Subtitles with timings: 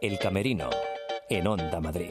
[0.00, 0.70] El Camerino,
[1.28, 2.10] en Onda Madrid.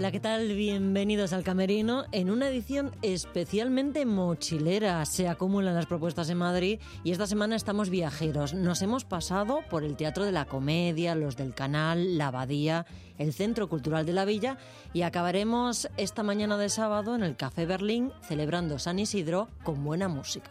[0.00, 0.48] Hola, ¿qué tal?
[0.54, 5.04] Bienvenidos al Camerino en una edición especialmente mochilera.
[5.04, 8.54] Se acumulan las propuestas en Madrid y esta semana estamos viajeros.
[8.54, 12.86] Nos hemos pasado por el Teatro de la Comedia, los del Canal, la Abadía,
[13.18, 14.56] el Centro Cultural de la Villa
[14.94, 20.08] y acabaremos esta mañana de sábado en el Café Berlín celebrando San Isidro con buena
[20.08, 20.50] música.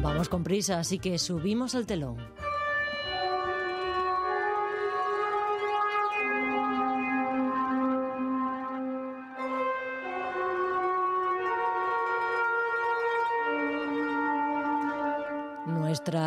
[0.00, 2.16] Vamos con prisa, así que subimos el telón.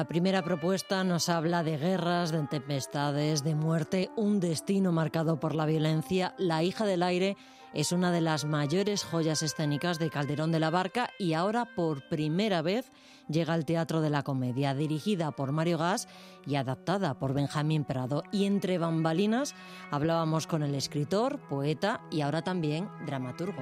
[0.09, 5.67] Primera propuesta nos habla de guerras, de tempestades, de muerte, un destino marcado por la
[5.67, 6.33] violencia.
[6.39, 7.37] La hija del aire
[7.75, 12.09] es una de las mayores joyas escénicas de Calderón de la Barca y ahora por
[12.09, 12.91] primera vez
[13.27, 16.07] llega al Teatro de la Comedia, dirigida por Mario Gas
[16.47, 18.23] y adaptada por Benjamín Prado.
[18.31, 19.53] Y entre bambalinas
[19.91, 23.61] hablábamos con el escritor, poeta y ahora también dramaturgo.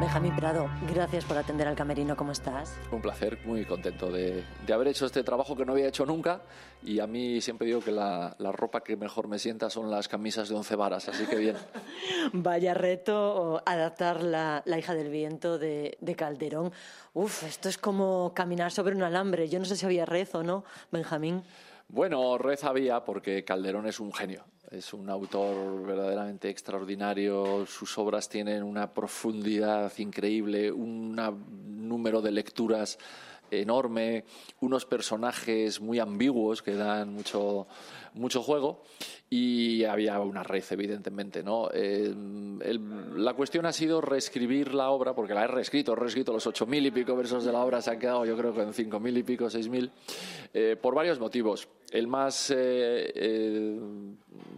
[0.00, 2.16] Benjamín Prado, gracias por atender al camerino.
[2.16, 2.74] ¿Cómo estás?
[2.90, 6.40] Un placer, muy contento de, de, haber hecho este trabajo que no había hecho nunca.
[6.82, 10.08] Y a mí siempre digo que la, la ropa que mejor me sienta son las
[10.08, 11.56] camisas de once varas, así que bien.
[12.32, 16.72] Vaya reto adaptar la, la hija del viento de, de, Calderón.
[17.12, 19.50] Uf, esto es como caminar sobre un alambre.
[19.50, 21.42] Yo no sé si había rezo o no, Benjamín.
[21.88, 24.44] Bueno, red había porque Calderón es un genio.
[24.70, 27.66] Es un autor verdaderamente extraordinario.
[27.66, 31.16] Sus obras tienen una profundidad increíble, un
[31.88, 32.96] número de lecturas
[33.50, 34.24] enorme,
[34.60, 37.66] unos personajes muy ambiguos que dan mucho,
[38.14, 38.82] mucho juego
[39.28, 41.42] y había una red, evidentemente.
[41.42, 41.68] ¿no?
[41.72, 42.12] Eh,
[43.16, 46.66] la cuestión ha sido reescribir la obra, porque la he reescrito, he reescrito los ocho
[46.66, 49.16] mil y pico versos de la obra, se han quedado yo creo en cinco mil
[49.16, 49.90] y pico, seis mil,
[50.52, 51.68] eh, por varios motivos.
[51.90, 53.80] El más eh, eh,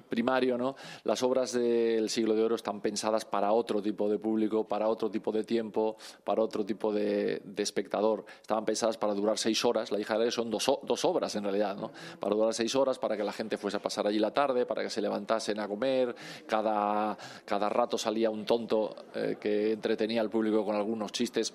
[0.09, 0.77] primario, ¿no?
[1.05, 5.11] Las obras del siglo de oro están pensadas para otro tipo de público, para otro
[5.11, 8.27] tipo de tiempo, para otro tipo de, espectador.
[8.43, 9.91] Estaban pensadas para durar seis horas.
[9.91, 11.91] La hija de son dos, dos obras en realidad, ¿no?
[12.21, 14.83] Para durar seis horas, para que la gente fuese a pasar allí la tarde, para
[14.83, 16.15] que se levantasen a comer.
[16.47, 21.53] Cada, cada rato salía un tonto eh, que entretenía al público con algunos chistes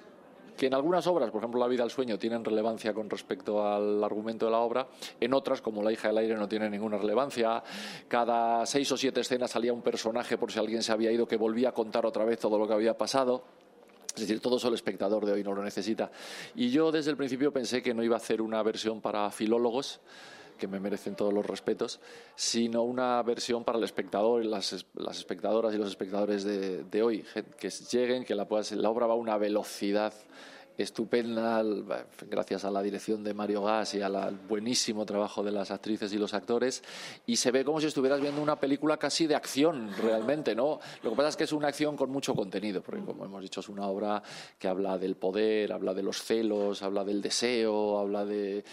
[0.57, 4.03] que en algunas obras, por ejemplo La vida al sueño, tienen relevancia con respecto al
[4.03, 4.87] argumento de la obra,
[5.19, 7.63] en otras, como La hija del aire, no tienen ninguna relevancia.
[8.07, 11.37] Cada seis o siete escenas salía un personaje, por si alguien se había ido, que
[11.37, 13.43] volvía a contar otra vez todo lo que había pasado.
[14.15, 16.09] Es decir, todo eso el espectador de hoy no lo necesita.
[16.55, 19.99] Y yo desde el principio pensé que no iba a hacer una versión para filólogos,
[20.57, 21.99] que me merecen todos los respetos,
[22.35, 27.23] sino una versión para el espectador, las, las espectadoras y los espectadores de, de hoy,
[27.59, 30.13] que lleguen, que la, la obra va a una velocidad
[30.77, 31.63] estupenda,
[32.29, 36.17] gracias a la dirección de Mario Gas y al buenísimo trabajo de las actrices y
[36.17, 36.83] los actores,
[37.25, 40.79] y se ve como si estuvieras viendo una película casi de acción realmente, ¿no?
[41.03, 43.59] Lo que pasa es que es una acción con mucho contenido, porque como hemos dicho
[43.59, 44.21] es una obra
[44.59, 48.63] que habla del poder, habla de los celos, habla del deseo, habla de,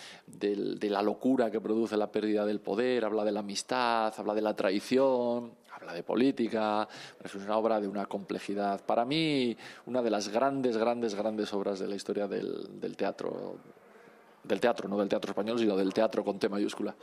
[0.83, 4.55] la locura que produce la pérdida del poder, habla de la amistad, habla de la
[4.55, 6.89] traición, habla de política,
[7.23, 8.85] es una obra de una complejidad.
[8.85, 13.59] Para mí, una de las grandes, grandes, grandes obras de la historia del, del teatro
[14.45, 16.95] del teatro, no del teatro español, sino del teatro con T mayúscula.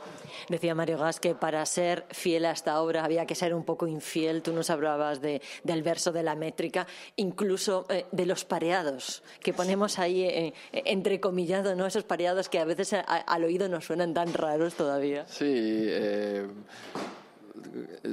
[0.48, 3.86] Decía Mario Gas que para ser fiel a esta obra había que ser un poco
[3.86, 4.42] infiel.
[4.42, 9.52] Tú nos hablabas de, del verso de la métrica, incluso eh, de los pareados que
[9.52, 11.84] ponemos ahí eh, entrecomillado, ¿no?
[11.84, 15.26] Esos pareados que a veces a, al oído nos suenan tan raros todavía.
[15.26, 15.44] Sí.
[15.48, 16.46] Eh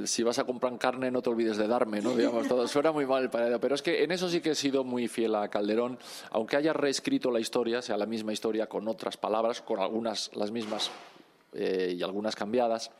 [0.04, 2.14] si vas a comprar carne no te olvides de darme, ¿no?
[2.14, 4.84] Digamos, todo suena muy mal paradero, pero es que en eso sí que he sido
[4.84, 5.98] muy fiel a Calderón,
[6.30, 10.50] aunque haya reescrito la historia, sea la misma historia con otras palabras, con algunas las
[10.50, 10.90] mismas
[11.52, 12.90] eh, y algunas cambiadas.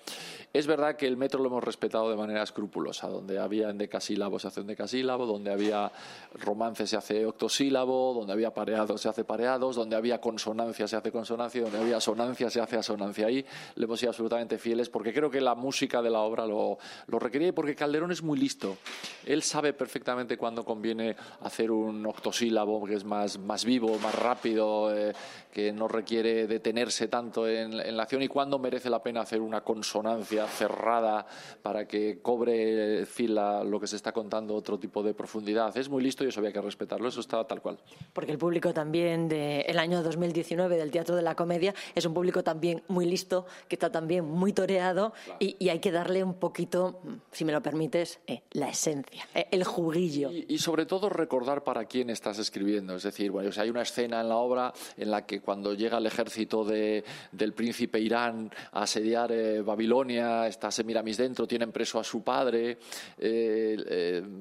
[0.53, 3.07] Es verdad que el metro lo hemos respetado de manera escrupulosa.
[3.07, 5.93] Donde había endecasílabo se hace endecasílabo, donde había
[6.35, 11.13] romance se hace octosílabo, donde había pareados se hace pareados, donde había consonancia se hace
[11.13, 13.29] consonancia, donde había asonancia se hace asonancia.
[13.29, 13.47] Ahí
[13.77, 17.19] le hemos sido absolutamente fieles porque creo que la música de la obra lo, lo
[17.21, 18.79] requería y porque Calderón es muy listo.
[19.25, 24.93] Él sabe perfectamente cuándo conviene hacer un octosílabo que es más, más vivo, más rápido,
[24.93, 25.13] eh,
[25.53, 29.41] que no requiere detenerse tanto en, en la acción y cuándo merece la pena hacer
[29.41, 31.27] una consonancia cerrada
[31.63, 35.77] para que cobre fila lo que se está contando otro tipo de profundidad.
[35.77, 37.79] Es muy listo y eso había que respetarlo, eso está tal cual.
[38.13, 42.43] Porque el público también del año 2019 del Teatro de la Comedia es un público
[42.43, 47.01] también muy listo, que está también muy toreado y, hay que darle un poquito,
[47.31, 50.31] si me lo permites, eh, la esencia, eh, el juguillo.
[50.33, 52.97] Y, sobre todo recordar para quién estás escribiendo.
[52.97, 56.07] Es decir, bueno, hay una escena en la obra en la que cuando llega el
[56.07, 58.30] ejército de, del príncipe Irán
[58.73, 62.79] a asediar eh, Babilonia, está Semiramis dentro, tienen preso a su padre,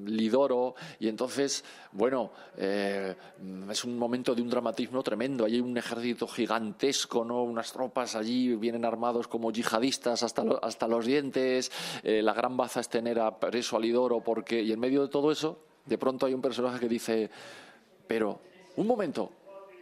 [0.05, 5.45] Lidoro, y entonces, bueno, es un momento de un dramatismo tremendo.
[5.45, 7.43] Hay un ejército gigantesco, ¿no?
[7.43, 11.71] Unas tropas allí vienen armados como yihadistas hasta, hasta los dientes,
[12.03, 15.31] la gran baza es tener a preso a Lidoro porque y en medio de todo
[15.31, 17.29] eso, de pronto hay un personaje que dice,
[18.07, 18.39] pero,
[18.75, 19.31] un momento,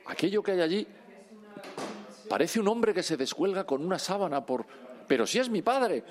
[0.06, 0.88] aquello que hay allí
[2.28, 4.66] parece un hombre que se descuelga con una sábana por...
[5.08, 6.04] Pero si es mi padre.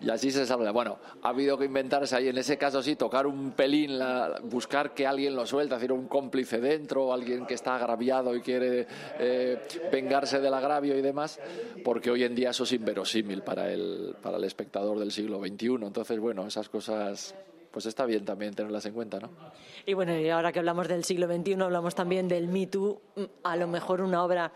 [0.00, 0.68] Y así se sabe.
[0.70, 3.98] Bueno, ha habido que inventarse ahí, en ese caso sí, tocar un pelín,
[4.44, 8.86] buscar que alguien lo suelte, hacer un cómplice dentro, alguien que está agraviado y quiere
[9.18, 9.60] eh,
[9.92, 11.40] vengarse del agravio y demás,
[11.84, 15.74] porque hoy en día eso es inverosímil para el, para el espectador del siglo XXI.
[15.82, 17.34] Entonces, bueno, esas cosas
[17.70, 19.30] pues está bien también tenerlas en cuenta, ¿no?
[19.86, 23.00] Y bueno, y ahora que hablamos del siglo XXI, hablamos también del Me Too,
[23.42, 24.52] a lo mejor una obra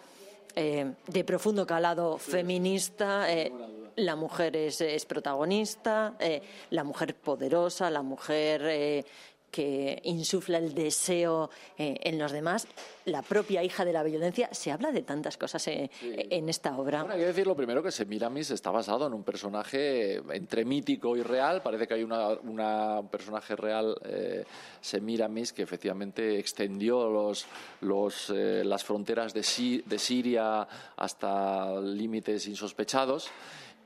[0.56, 3.30] eh, de profundo calado feminista.
[3.30, 3.52] Eh,
[3.96, 9.04] la mujer es, protagonista, eh, la mujer poderosa, la mujer
[9.56, 11.48] que insufla el deseo
[11.78, 12.68] eh, en los demás,
[13.06, 14.50] la propia hija de la violencia.
[14.52, 17.06] Se habla de tantas cosas eh, en esta obra.
[17.08, 21.22] hay que decir lo primero que Semiramis está basado en un personaje entre mítico y
[21.22, 21.62] real.
[21.62, 24.44] Parece que hay una, un personaje real, eh,
[24.82, 27.46] Semiramis, que efectivamente extendió los,
[27.80, 29.40] los, las fronteras de,
[29.86, 33.30] de Siria hasta límites insospechados.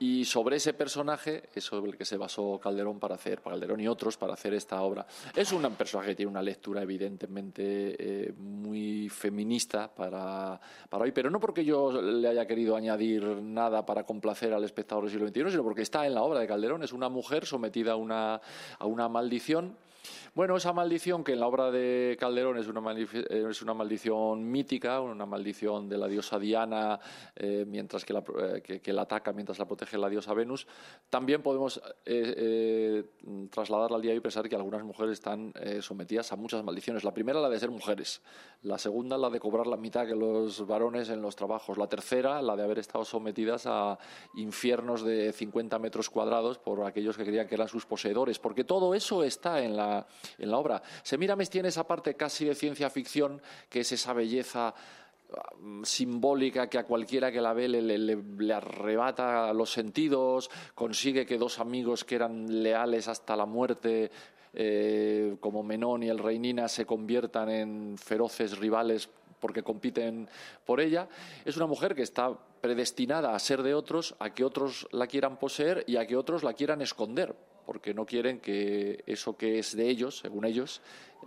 [0.02, 3.86] Y sobre ese personaje es sobre el que se basó Calderón para hacer, Calderón y
[3.86, 5.06] otros para hacer esta obra.
[5.36, 10.58] Es un personaje que tiene una lectura evidentemente eh, muy feminista para,
[10.88, 15.04] para hoy, pero no porque yo le haya querido añadir nada para complacer al espectador
[15.04, 16.82] del siglo XXI, sino porque está en la obra de Calderón.
[16.82, 18.40] Es una mujer sometida a una,
[18.78, 19.76] a una maldición
[20.34, 25.00] bueno, esa maldición que en la obra de Calderón es una, es una maldición mítica,
[25.00, 27.00] una maldición de la diosa Diana,
[27.34, 30.66] eh, mientras que la, eh, que, la, ataca, mientras la protege la diosa Venus,
[31.08, 33.04] también podemos eh,
[33.50, 37.02] trasladarla al día y pensar que algunas mujeres están sometidas a muchas maldiciones.
[37.02, 38.22] La primera, la de ser mujeres.
[38.62, 41.78] La segunda, la de cobrar la mitad que los varones en los trabajos.
[41.78, 43.98] La tercera, la de haber estado sometidas a
[44.34, 48.38] infiernos de 50 metros cuadrados por aquellos que creían que eran sus poseedores.
[48.38, 50.06] Porque todo eso está en la
[50.38, 50.82] en la obra.
[51.02, 54.74] Semiramis tiene esa parte casi de ciencia ficción, que es esa belleza
[55.60, 61.58] mm, simbólica que a cualquiera que la ve le, arrebata los sentidos, consigue que dos
[61.58, 64.10] amigos que eran leales hasta la muerte,
[64.52, 69.08] eh, como Menón y el Reinina, se conviertan en feroces rivales
[69.38, 70.28] porque compiten
[70.66, 71.08] por ella.
[71.44, 75.38] Es una mujer que está predestinada a ser de otros, a que otros la quieran
[75.38, 77.34] poseer y a que otros la quieran esconder
[77.66, 80.80] porque no quieren que eso que es de ellos, según ellos,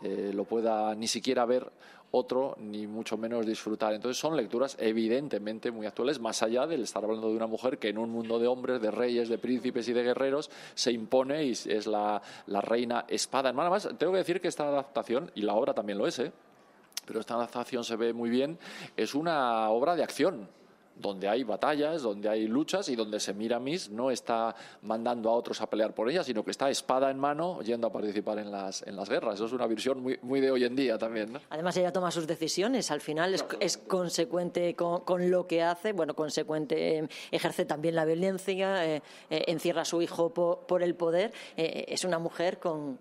[0.03, 1.71] eh, lo pueda ni siquiera ver
[2.15, 3.93] otro, ni mucho menos disfrutar.
[3.93, 7.89] Entonces son lecturas evidentemente muy actuales, más allá del estar hablando de una mujer que
[7.89, 11.51] en un mundo de hombres, de reyes, de príncipes y de guerreros se impone y
[11.51, 13.49] es la, la reina espada.
[13.49, 16.31] Hermana más, tengo que decir que esta adaptación, y la obra también lo es, ¿eh?
[17.05, 18.59] pero esta adaptación se ve muy bien,
[18.95, 20.47] es una obra de acción
[20.95, 25.69] donde hay batallas, donde hay luchas y donde Semiramis no está mandando a otros a
[25.69, 28.95] pelear por ella, sino que está espada en mano yendo a participar en las, en
[28.95, 29.35] las guerras.
[29.35, 31.33] Eso es una visión muy, muy de hoy en día también.
[31.33, 31.41] ¿no?
[31.49, 36.15] Además, ella toma sus decisiones, al final es, es consecuente con, lo que hace, bueno,
[36.15, 41.31] consecuente, eh, ejerce también la violencia, eh, eh, encierra a su hijo por, el poder.
[41.55, 42.97] es una mujer con,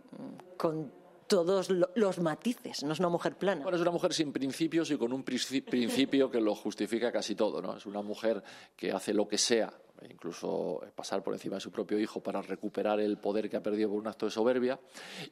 [0.56, 0.92] con
[1.32, 3.62] todos los matices, no es una mujer plana.
[3.62, 7.62] Bueno, es una mujer sin principios y con un principio que lo justifica casi todo,
[7.62, 7.74] ¿no?
[7.74, 8.42] Es una mujer
[8.76, 9.72] que hace lo que sea
[10.10, 13.90] incluso pasar por encima de su propio hijo para recuperar el poder que ha perdido
[13.90, 14.78] por un acto de soberbia.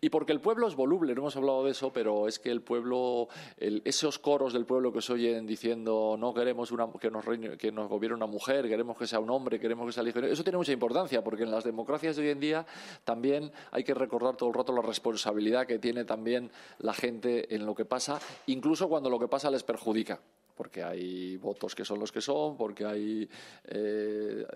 [0.01, 2.63] Y porque el pueblo es voluble, no hemos hablado de eso, pero es que el
[2.63, 7.25] pueblo, esos coros del pueblo que se oyen diciendo no queremos una, que, nos
[7.59, 10.43] que nos gobierne una mujer, queremos que sea un hombre, queremos que sea hijo, eso
[10.43, 12.67] tiene mucha importancia, porque en las democracias de hoy en día
[13.05, 17.67] también hay que recordar todo el rato la responsabilidad que tiene también la gente en
[17.67, 20.21] lo que pasa, incluso cuando lo que pasa les perjudica
[20.61, 23.27] porque hay votos que son los que son, porque hay
[23.65, 24.47] eh,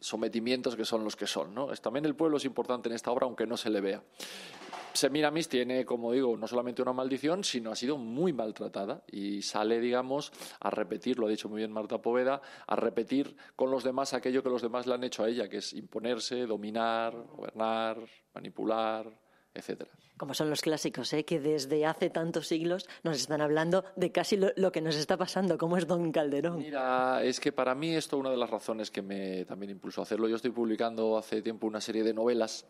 [0.00, 1.54] sometimientos que son los que son.
[1.54, 1.66] ¿no?
[1.82, 4.02] También el pueblo es importante en esta obra, aunque no se le vea.
[4.94, 9.80] Semiramis tiene, como digo, no solamente una maldición, sino ha sido muy maltratada y sale,
[9.80, 14.14] digamos, a repetir, lo ha dicho muy bien Marta Poveda, a repetir con los demás
[14.14, 17.98] aquello que los demás le han hecho a ella, que es imponerse, dominar, gobernar,
[18.32, 19.12] manipular,
[19.54, 19.90] etcétera
[20.20, 21.24] como son los clásicos, ¿eh?
[21.24, 25.56] que desde hace tantos siglos nos están hablando de casi lo, que nos está pasando,
[25.56, 26.58] como es Don Calderón.
[26.58, 30.02] Mira, es que para mí esto es una de las razones que me también impulsó
[30.02, 30.28] a hacerlo.
[30.28, 32.66] Yo estoy publicando hace tiempo una serie de novelas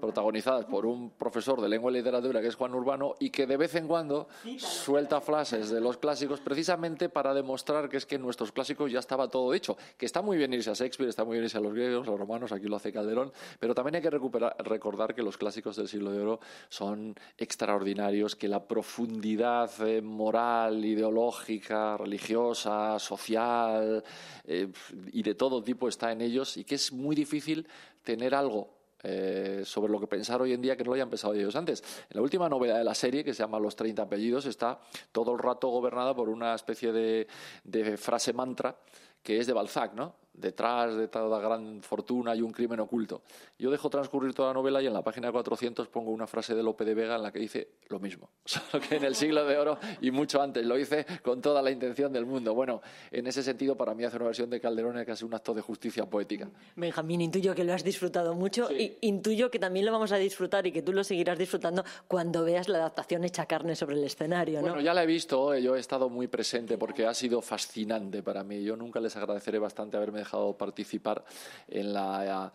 [0.00, 3.58] protagonizadas por un profesor de lengua y literatura que es Juan Urbano y que de
[3.58, 4.26] vez en cuando
[4.56, 9.00] suelta frases de los clásicos precisamente para demostrar que es que en nuestros clásicos ya
[9.00, 11.60] estaba todo hecho, que está muy bien irse a Shakespeare, está muy bien irse a
[11.60, 15.14] los griegos, a los romanos, aquí lo hace Calderón, pero también hay que recuperar, recordar
[15.14, 16.23] que los clásicos del siglo de
[16.68, 24.02] son extraordinarios, que la profundidad eh, moral, ideológica, religiosa, social
[24.44, 24.68] eh,
[25.12, 27.66] y de todo tipo está en ellos y que es muy difícil
[28.02, 31.34] tener algo eh, sobre lo que pensar hoy en día que no lo hayan pensado
[31.34, 31.82] ellos antes.
[32.08, 34.80] En la última novela de la serie, que se llama Los 30 apellidos, está
[35.12, 38.76] todo el rato gobernada por una especie de frase mantra
[39.22, 40.23] que es de Balzac, ¿no?
[40.34, 43.22] Detrás de toda gran fortuna hay un crimen oculto.
[43.58, 46.62] Yo dejo transcurrir toda la novela y en la página 400 pongo una frase de
[46.62, 49.56] Lope de Vega en la que dice lo mismo, solo que en el siglo de
[49.56, 50.64] oro y mucho antes.
[50.66, 52.54] Lo hice con toda la intención del mundo.
[52.54, 55.54] Bueno, en ese sentido, para mí hacer una versión de Calderón es casi un acto
[55.54, 56.50] de justicia poética.
[56.76, 60.66] Benjamín, intuyo que lo has disfrutado mucho y intuyo que también lo vamos a disfrutar
[60.66, 64.60] y que tú lo seguirás disfrutando cuando veas la adaptación hecha carne sobre el escenario,
[64.60, 64.68] ¿no?
[64.68, 68.42] Bueno, ya la he visto, yo he estado muy presente porque ha sido fascinante para
[68.42, 68.62] mí.
[68.62, 71.24] Yo nunca les agradeceré bastante haberme dejado participar
[71.68, 72.52] en la,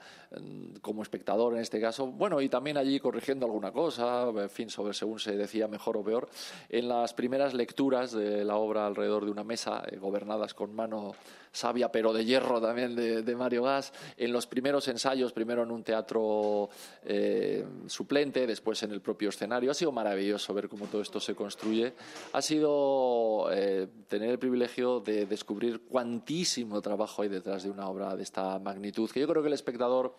[0.82, 2.08] como espectador en este caso.
[2.08, 6.04] Bueno, y también allí corrigiendo alguna cosa, en fin, sobre según se decía mejor o
[6.04, 6.30] peor.
[6.70, 11.14] En las primeras lecturas de la obra alrededor de una mesa, eh, gobernadas con mano
[11.52, 15.84] sabia pero de hierro también de, Mario Gas, en los primeros ensayos, primero en un
[15.84, 16.70] teatro
[17.04, 19.72] eh, suplente, después en el propio escenario.
[19.72, 21.94] Ha sido maravilloso ver cómo todo esto se construye.
[22.34, 28.16] Ha sido eh, tener el privilegio de descubrir cuantísimo trabajo hay detrás de una obra
[28.16, 30.16] de esta magnitud, que yo creo que el espectador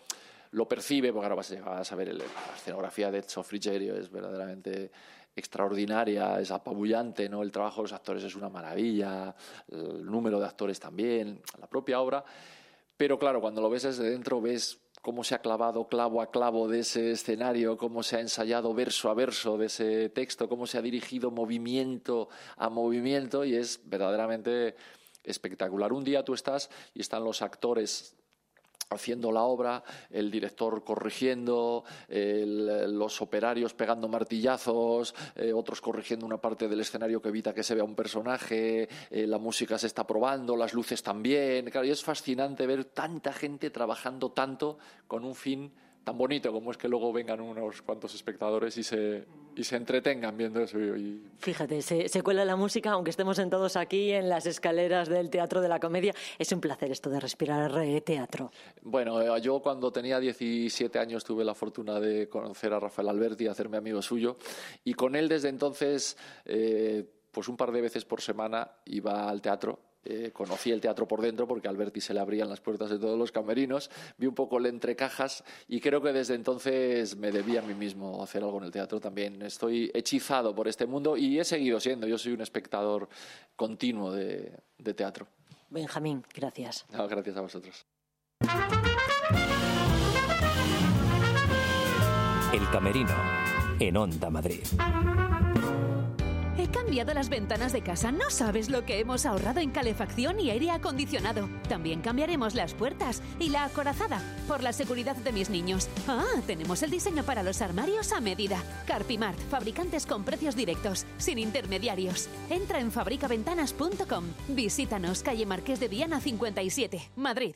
[0.52, 2.24] lo percibe, porque ahora vas a, ver la
[2.56, 4.90] escenografía de Ezzo Frigerio, es verdaderamente
[5.34, 7.42] extraordinaria, es apabullante, ¿no?
[7.42, 9.34] El trabajo de los actores es una maravilla,
[9.68, 12.24] el número de actores también, la propia obra.
[12.96, 16.68] Pero claro, cuando lo ves desde dentro ves cómo se ha clavado clavo a clavo
[16.68, 20.76] de ese escenario, cómo se ha ensayado verso a verso de ese texto, cómo se
[20.76, 24.76] ha dirigido movimiento a movimiento y es verdaderamente
[25.24, 25.92] espectacular.
[25.92, 28.16] Un día tú estás y están los actores
[28.90, 36.66] haciendo la obra, el director corrigiendo, los operarios pegando martillazos, eh, otros corrigiendo una parte
[36.66, 40.56] del escenario que evita que se vea un personaje, eh, la música se está probando,
[40.56, 41.70] las luces también.
[41.70, 45.72] Claro, y es fascinante ver tanta gente trabajando tanto con un fin
[46.04, 50.36] tan bonito como es que luego vengan unos cuantos espectadores y se, y se entretengan
[50.36, 50.78] viendo eso.
[50.78, 51.22] Y...
[51.38, 55.60] Fíjate, se, se, cuela la música, aunque estemos sentados aquí en las escaleras del Teatro
[55.60, 56.14] de la Comedia.
[56.38, 58.50] Es un placer esto de respirar teatro.
[58.82, 63.46] Bueno, eh, yo cuando tenía 17 años tuve la fortuna de conocer a Rafael Alberti,
[63.46, 64.36] hacerme amigo suyo,
[64.84, 69.40] y con él desde entonces, eh, pues un par de veces por semana iba al
[69.40, 72.88] teatro eh, conocí el teatro por dentro porque a Alberti se le abrían las puertas
[72.88, 77.30] de todos los camerinos, vi un poco el entrecajas y creo que desde entonces me
[77.30, 79.42] debía a mí mismo hacer algo en el teatro también.
[79.42, 83.08] Estoy hechizado por este mundo y he seguido siendo, yo soy un espectador
[83.56, 84.58] continuo de,
[84.96, 85.26] teatro.
[85.68, 86.86] Benjamín, gracias.
[86.90, 87.86] gracias a vosotros.
[92.52, 93.14] El Camerino,
[93.78, 94.64] en Onda Madrid
[96.90, 98.10] cambiado las ventanas de casa.
[98.10, 101.48] No sabes lo que hemos ahorrado en calefacción y aire acondicionado.
[101.68, 105.88] También cambiaremos las puertas y la acorazada por la seguridad de mis niños.
[106.08, 108.60] Ah, tenemos el diseño para los armarios a medida.
[108.88, 112.28] Carpimart, fabricantes con precios directos, sin intermediarios.
[112.48, 114.24] Entra en fabricaventanas.com.
[114.48, 117.54] Visítanos, calle Marqués de Viana 57, Madrid.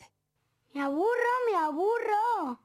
[0.73, 2.64] Me aburro, me aburro.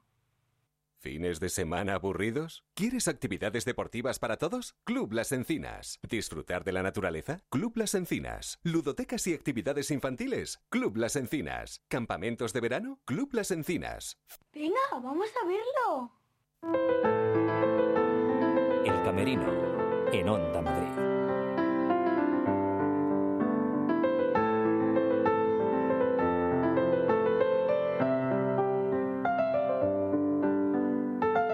[1.01, 2.63] ¿Fines de semana aburridos?
[2.75, 4.75] ¿Quieres actividades deportivas para todos?
[4.83, 5.99] Club Las Encinas.
[6.07, 7.41] ¿Disfrutar de la naturaleza?
[7.49, 8.59] Club Las Encinas.
[8.61, 10.61] ¿Ludotecas y actividades infantiles?
[10.69, 11.81] Club Las Encinas.
[11.87, 12.99] ¿Campamentos de verano?
[13.05, 14.19] Club Las Encinas.
[14.53, 16.11] Venga, vamos a verlo.
[18.85, 21.00] El Camerino, en Onda Madrid.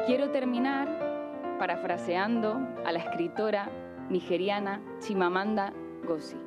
[0.08, 0.88] Quiero terminar
[1.60, 3.70] parafraseando a la escritora
[4.10, 5.74] nigeriana Chimamanda
[6.06, 6.38] Ngozi.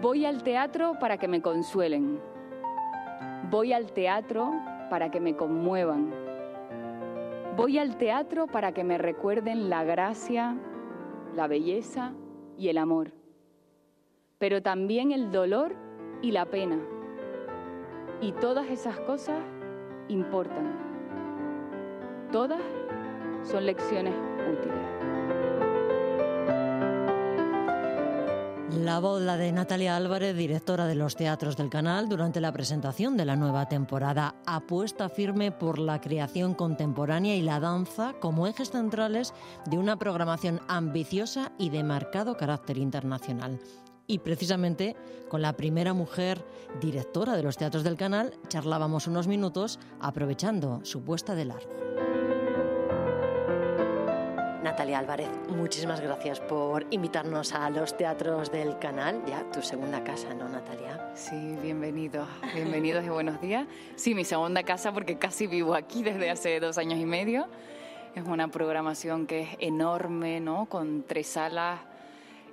[0.00, 2.18] Voy al teatro para que me consuelen.
[3.50, 4.50] Voy al teatro
[4.88, 6.10] para que me conmuevan.
[7.54, 10.56] Voy al teatro para que me recuerden la gracia,
[11.36, 12.14] la belleza
[12.56, 13.12] y el amor,
[14.38, 15.74] pero también el dolor
[16.22, 16.78] y la pena.
[18.22, 19.36] Y todas esas cosas
[20.08, 20.88] importan.
[22.32, 22.60] Todas
[23.42, 24.14] son lecciones
[24.50, 24.88] útiles.
[28.70, 33.16] La voz la de Natalia Álvarez, directora de los teatros del canal, durante la presentación
[33.16, 38.70] de la nueva temporada, apuesta firme por la creación contemporánea y la danza como ejes
[38.70, 39.34] centrales
[39.66, 43.58] de una programación ambiciosa y de marcado carácter internacional.
[44.10, 44.96] Y precisamente
[45.28, 46.42] con la primera mujer
[46.80, 51.70] directora de los teatros del canal charlábamos unos minutos aprovechando su puesta de largo.
[54.62, 60.32] Natalia Álvarez, muchísimas gracias por invitarnos a los teatros del canal, ya tu segunda casa,
[60.32, 61.10] ¿no, Natalia?
[61.14, 63.66] Sí, bienvenidos, bienvenidos y buenos días.
[63.96, 67.46] Sí, mi segunda casa porque casi vivo aquí desde hace dos años y medio.
[68.14, 70.64] Es una programación que es enorme, ¿no?
[70.64, 71.80] Con tres salas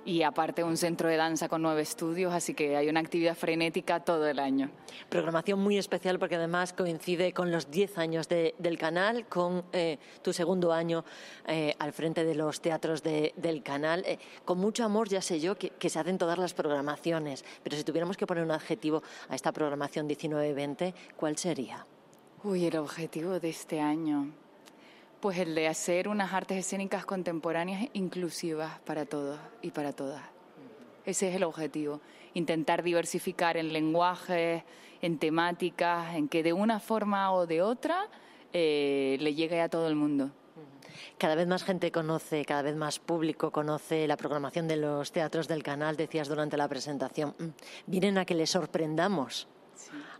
[0.06, 4.00] y aparte un centro de danza con nueve estudios, así que hay una actividad frenética
[4.00, 4.70] todo el año.
[5.08, 10.32] Programación muy especial porque además coincide con los diez años del canal, con eh, tu
[10.32, 11.04] segundo año
[11.48, 14.04] eh, al frente de los teatros del canal.
[14.06, 17.76] Eh, con mucho amor, ya sé yo, que, que, se hacen todas las programaciones, pero
[17.76, 21.84] si tuviéramos que poner un adjetivo a esta programación 19-20, ¿cuál sería?
[22.44, 24.30] Uy, el objetivo de este año.
[25.20, 30.22] Pues el de hacer unas artes escénicas contemporáneas inclusivas para todos y para todas.
[31.04, 32.00] Ese es el objetivo,
[32.34, 34.62] intentar diversificar en lenguajes,
[35.00, 38.08] en temáticas, en que de una forma o de otra
[38.52, 40.30] eh, le llegue a todo el mundo.
[41.18, 45.48] Cada vez más gente conoce, cada vez más público conoce la programación de los teatros
[45.48, 47.34] del canal, decías durante la presentación.
[47.38, 47.44] Mm,
[47.86, 49.48] vienen a que les sorprendamos,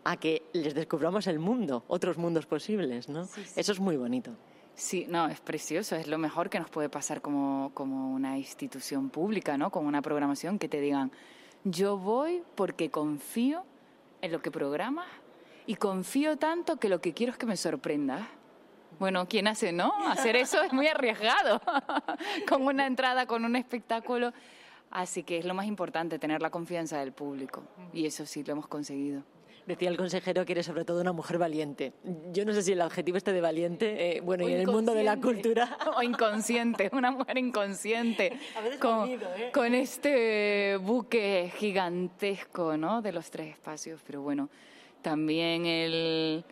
[0.05, 3.29] a que les descubramos el mundo, otros mundos posibles, ¿no?
[3.57, 4.33] Eso es muy bonito.
[4.77, 9.09] Sí, no, es precioso, es lo mejor que nos puede pasar como, como una institución
[9.09, 9.71] pública, ¿no?
[9.71, 11.11] Como una programación que te digan,
[11.65, 13.65] yo voy porque confío
[14.21, 15.07] en lo que programas
[15.67, 18.29] y confío tanto que lo que quiero es que me sorprenda.
[18.99, 19.93] Bueno, ¿quién hace, no?
[20.09, 21.63] Hacer eso es muy arriesgado,
[22.49, 24.35] con una entrada, con un espectáculo.
[24.91, 27.63] Así que es lo más importante, tener la confianza del público.
[27.95, 29.23] Y eso sí lo hemos conseguido.
[29.67, 31.93] Decía el consejero que eres sobre todo una mujer valiente.
[32.33, 34.95] Yo no sé si el adjetivo este de valiente, eh, bueno, y en el mundo
[34.95, 35.77] de la cultura.
[35.97, 38.39] O inconsciente, una mujer inconsciente.
[38.57, 39.51] A veces con, ¿eh?
[39.53, 43.03] con este buque gigantesco, ¿no?
[43.03, 44.01] De los tres espacios.
[44.07, 44.49] Pero bueno,
[45.03, 46.45] también el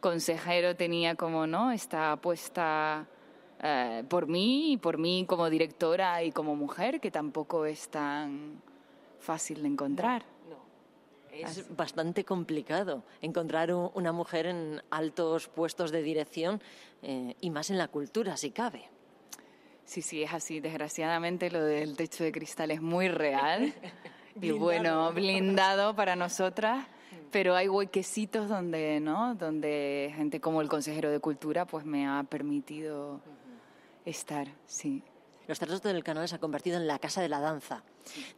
[0.00, 1.72] consejero tenía como, ¿no?
[1.72, 3.06] Esta apuesta
[3.62, 8.62] eh, por mí, y por mí como directora y como mujer, que tampoco es tan
[9.20, 10.31] fácil de encontrar.
[11.32, 16.60] Es bastante complicado encontrar una mujer en altos puestos de dirección
[17.02, 18.88] eh, y más en la cultura, si cabe.
[19.84, 20.60] Sí, sí, es así.
[20.60, 23.74] Desgraciadamente lo del techo de cristal es muy real
[24.40, 26.86] y bueno, blindado para nosotras,
[27.30, 29.34] pero hay huequecitos donde, ¿no?
[29.34, 33.20] Donde gente como el consejero de cultura pues me ha permitido
[34.04, 35.02] estar, sí.
[35.48, 37.82] Los teatros del canal se ha convertido en la casa de la danza.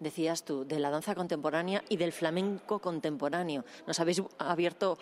[0.00, 3.64] Decías tú, de la danza contemporánea y del flamenco contemporáneo.
[3.86, 4.98] Nos habéis abierto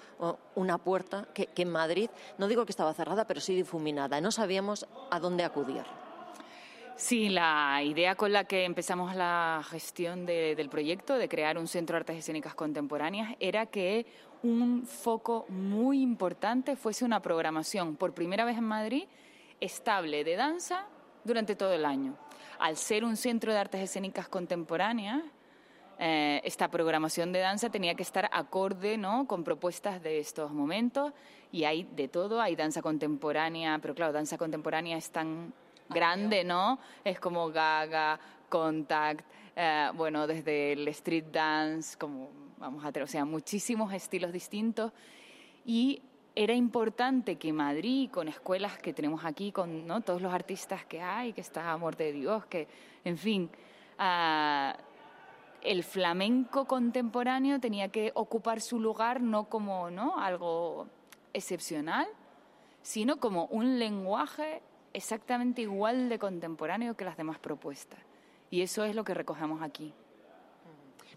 [0.57, 4.21] una puerta que, en Madrid, no digo que estaba cerrada, pero sí difuminada.
[4.21, 5.85] No sabíamos a dónde acudir.
[6.97, 11.95] Sí, la idea con la que empezamos la gestión del proyecto, de crear un centro
[11.95, 14.07] de artes escénicas contemporáneas, era que
[14.43, 19.05] un foco muy importante fuese una programación, por primera vez en Madrid,
[19.61, 20.87] estable de danza
[21.24, 22.16] durante todo el año.
[22.58, 25.22] Al ser un centro de artes escénicas contemporáneas,
[25.98, 29.26] eh, esta programación de danza tenía que estar acorde ¿no?
[29.26, 31.12] con propuestas de estos momentos
[31.52, 35.52] y hay de todo, hay danza contemporánea, pero claro, danza contemporánea es tan
[35.90, 36.78] grande, ¿no?
[37.04, 43.11] Es como Gaga, Contact, eh, bueno, desde el street dance, como vamos a tener, o
[43.11, 44.92] sea, muchísimos estilos distintos
[45.64, 46.00] y
[46.35, 50.01] era importante que Madrid, con escuelas que tenemos aquí, con ¿no?
[50.01, 52.68] todos los artistas que hay, que está Amor de Dios, que,
[53.05, 53.51] en fin,
[53.99, 54.77] ah,
[55.62, 60.18] el flamenco contemporáneo tenía que ocupar su lugar no como ¿no?
[60.18, 60.87] algo
[61.33, 62.07] excepcional,
[62.83, 68.01] sino como un lenguaje exactamente igual de contemporáneo que las demás propuestas.
[68.51, 69.95] Y eso es lo que recogemos aquí.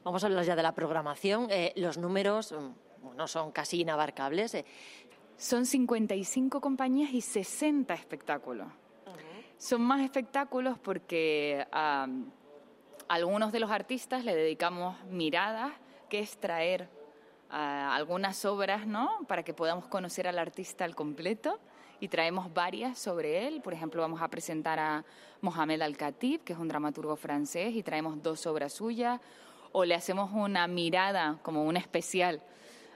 [0.04, 1.48] Vamos a hablar ya de la programación.
[1.50, 4.54] Eh, los números mm, no son casi inabarcables.
[4.54, 4.66] Eh,
[5.38, 8.68] son 55 compañías y 60 espectáculos.
[9.58, 12.08] Son más espectáculos porque a
[13.08, 15.72] algunos de los artistas le dedicamos miradas,
[16.10, 16.90] que es traer
[17.50, 19.20] algunas obras, ¿no?
[19.28, 21.60] Para que podamos conocer al artista al completo
[22.00, 23.62] y traemos varias sobre él.
[23.62, 25.06] Por ejemplo, vamos a presentar a
[25.42, 29.22] Mohamed Al-Khatib, que es un dramaturgo francés, y traemos dos obras suyas,
[29.72, 32.42] o le hacemos una mirada como un especial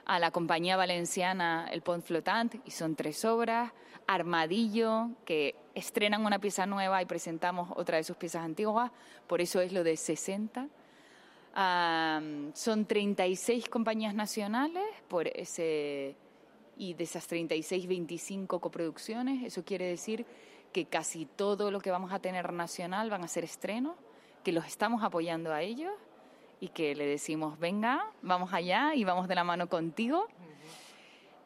[0.04, 3.72] a la compañía valenciana El Pont Flotant, y son tres obras.
[4.06, 8.90] Armadillo, que estrenan una pieza nueva y presentamos otra de sus piezas antiguas,
[9.28, 10.66] por eso es lo de 60.
[12.54, 16.16] son 36 compañías nacionales por ese
[16.76, 19.44] y de esas 36, 25 coproducciones.
[19.44, 20.26] Eso quiere decir
[20.72, 23.96] que casi todo lo que vamos a tener nacional van a ser estrenos,
[24.42, 25.92] que los estamos apoyando a ellos
[26.60, 30.28] y que le decimos, venga, vamos allá y vamos de la mano contigo.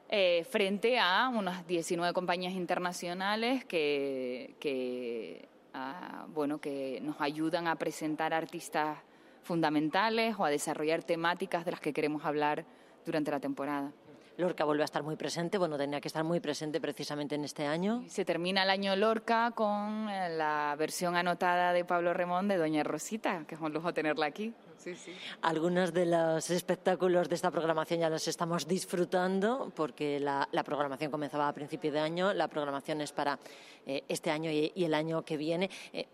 [0.09, 7.77] Eh, frente a unas 19 compañías internacionales que, que, ah, bueno, que nos ayudan a
[7.77, 8.99] presentar artistas
[9.43, 12.65] fundamentales o a desarrollar temáticas de las que queremos hablar
[13.05, 13.93] durante la temporada.
[14.37, 17.67] Lorca vuelve a estar muy presente, bueno, tenía que estar muy presente precisamente en este
[17.67, 18.03] año.
[18.09, 22.83] Se termina el año Lorca con eh, la versión anotada de Pablo Remón de Doña
[22.83, 24.53] Rosita, que es un lujo tenerla aquí.
[24.77, 25.13] Sí, sí.
[25.43, 31.49] Algunos de los espectáculos de esta programación ya los estamos disfrutando porque la, programación comenzaba
[31.49, 33.39] a principio de año, la programación es para
[33.87, 35.71] eh, este año y, el año que viene.
[35.93, 36.07] Eh,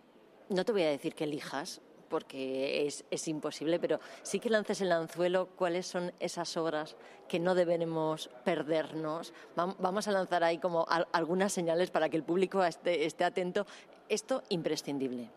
[0.50, 1.80] no te voy a decir que elijas,
[2.11, 6.96] porque es, imposible, pero sí que lances el anzuelo cuáles son esas obras
[7.29, 9.33] que no deberemos perdernos.
[9.55, 13.64] Vamos a lanzar ahí como algunas señales para que el público esté, esté atento.
[14.09, 15.31] Esto imprescindible.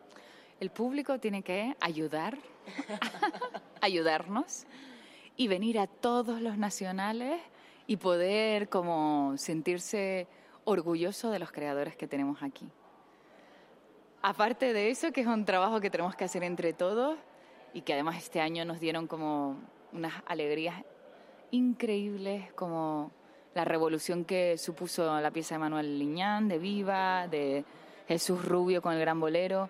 [0.60, 2.38] El público tiene que ayudar,
[3.82, 4.66] ayudarnos
[5.38, 7.40] y venir a todos los nacionales
[7.86, 10.28] y poder como sentirse
[10.64, 12.68] orgulloso de los creadores que tenemos aquí.
[14.26, 17.18] Aparte de eso, que es un trabajo que tenemos que hacer entre todos
[17.74, 19.58] y que además este año nos dieron como
[19.92, 20.82] unas alegrías
[21.52, 23.12] increíbles, como
[23.54, 27.66] la revolución que supuso la pieza de Manuel Liñán, de Viva, de
[28.08, 29.70] Jesús Rubio con el gran bolero,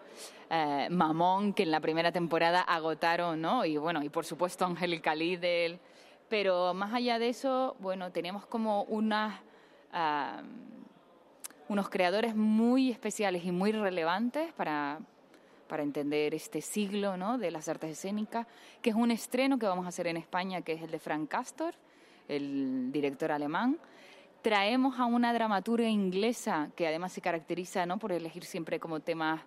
[0.51, 3.65] eh, Mamón, que en la primera temporada agotaron, ¿no?
[3.65, 5.79] Y bueno, y por supuesto Angélica Lidl.
[6.29, 9.41] Pero más allá de eso, bueno, tenemos como unas...
[9.91, 10.43] Ah,
[11.73, 14.99] unos creadores muy especiales y muy relevantes para,
[15.67, 17.39] para entender este siglo ¿no?
[17.39, 18.45] de las artes escénicas,
[18.83, 21.27] que es un estreno que vamos a hacer en España, que es el de Frank
[21.29, 21.73] Castor,
[22.27, 23.79] el director alemán.
[24.43, 27.97] Traemos a una dramaturga inglesa que además se caracteriza ¿no?
[27.97, 29.41] por elegir siempre como temas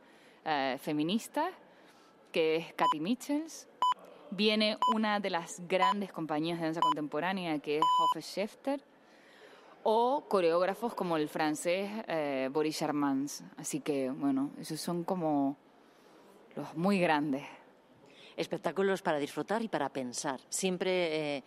[0.45, 1.53] eh, feministas,
[2.33, 3.69] que es Katy Michels.
[4.33, 8.96] Viene una de las grandes compañías de danza contemporánea, que es Hoffe Schefter
[9.89, 13.45] o coreógrafos como el francés eh, Boris Charmans.
[13.57, 15.57] Así que, bueno, esos son como
[16.57, 17.47] los muy grandes.
[18.37, 20.41] Espectáculos para disfrutar y para pensar.
[20.49, 21.45] Siempre eh,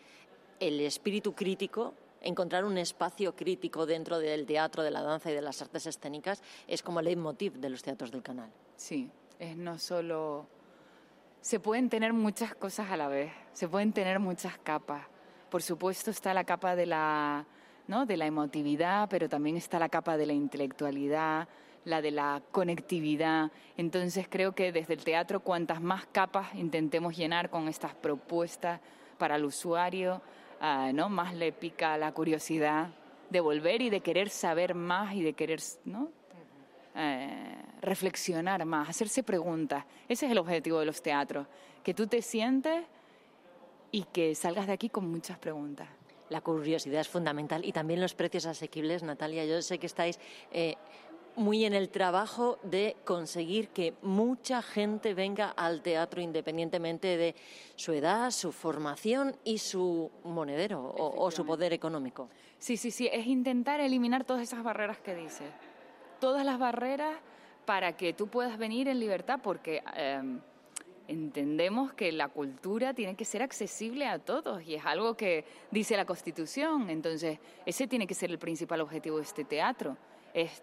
[0.62, 5.42] el espíritu crítico, encontrar un espacio crítico dentro del teatro, de la danza y de
[5.42, 8.50] las artes escénicas es como el leitmotiv de los teatros del canal.
[8.78, 10.48] Sí, es no solo...
[11.42, 15.06] Se pueden tener muchas cosas a la vez, se pueden tener muchas capas.
[15.50, 17.46] Por supuesto está la capa de la
[17.90, 21.48] de la emotividad, pero también está la capa de la intelectualidad,
[21.86, 23.52] la de la conectividad.
[23.78, 28.80] Entonces creo que desde el teatro cuantas más capas intentemos llenar con estas propuestas
[29.18, 30.22] para el usuario,
[30.62, 31.10] ah, ¿no?
[31.10, 32.90] más le pica la curiosidad
[33.32, 36.10] de volver y de querer saber más y de querer ¿no?
[36.96, 39.84] Eh, reflexionar más, hacerse preguntas.
[40.08, 41.48] Ese es el objetivo de los teatros,
[41.84, 42.84] que tú te sientes
[43.92, 45.88] y que salgas de aquí con muchas preguntas.
[46.30, 49.46] La curiosidad es fundamental y también los precios asequibles, Natalia.
[49.46, 50.20] Yo sé que estáis
[50.52, 50.76] eh,
[51.36, 57.36] muy en el trabajo de conseguir que mucha gente venga al teatro independientemente de
[57.76, 62.30] su edad, su formación y su monedero o, su poder económico.
[62.58, 65.50] Sí, sí, sí, es intentar eliminar todas esas barreras que dices.
[66.20, 67.16] Todas las barreras
[67.66, 69.82] para que tú puedas venir en libertad porque...
[69.96, 70.42] Em,
[71.10, 75.98] entendemos que la cultura tiene que ser accesible a todos y es algo que dice
[75.98, 76.90] la Constitución.
[76.90, 79.98] Entonces, ese tiene que ser el principal objetivo de este teatro.
[80.34, 80.62] Es,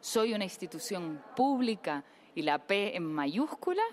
[0.00, 2.02] soy una institución pública
[2.34, 3.84] y la P en mayúscula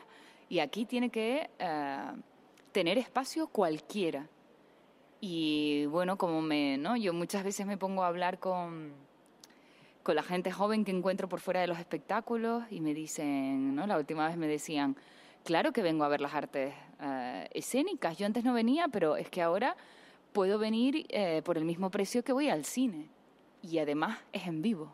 [0.50, 2.12] y aquí tiene que eh,
[2.72, 4.28] tener espacio cualquiera.
[5.20, 6.98] Y bueno, como me, ¿no?
[6.98, 8.92] Yo muchas veces me pongo a hablar con,
[10.02, 13.86] con la gente joven que encuentro por fuera de los espectáculos y me dicen, ¿no?
[13.86, 14.98] La última vez me decían,
[15.44, 18.18] Claro que vengo a ver las artes eh, escénicas.
[18.18, 19.76] Yo antes no venía, pero es que ahora
[20.34, 23.10] puedo venir eh, por el mismo precio que voy al cine.
[23.64, 24.94] Y además es en vivo.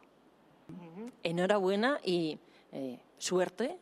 [1.23, 2.39] Enhorabuena y
[2.71, 3.77] eh, suerte.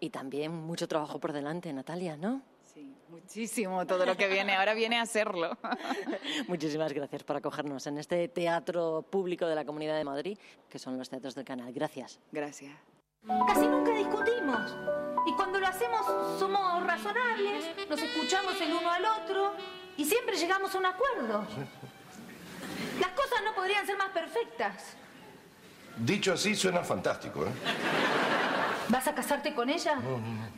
[0.00, 2.42] Y también mucho trabajo por delante, Natalia, ¿no?
[2.62, 5.56] Sí, Muchísimo, todo lo que viene ahora viene a hacerlo.
[6.48, 10.38] Muchísimas gracias por acogernos en este teatro público de la Comunidad de Madrid,
[10.68, 11.72] que son los teatros del canal.
[11.72, 12.18] Gracias.
[12.32, 12.93] Gracias.
[13.26, 14.74] Casi nunca discutimos.
[15.26, 19.54] Y cuando lo hacemos somos razonables, nos escuchamos el uno al otro
[19.96, 21.46] y siempre llegamos a un acuerdo.
[23.00, 24.94] Las cosas no podrían ser más perfectas.
[25.96, 27.50] Dicho así, suena fantástico, ¿eh?
[28.88, 29.98] ¿Vas a casarte con ella?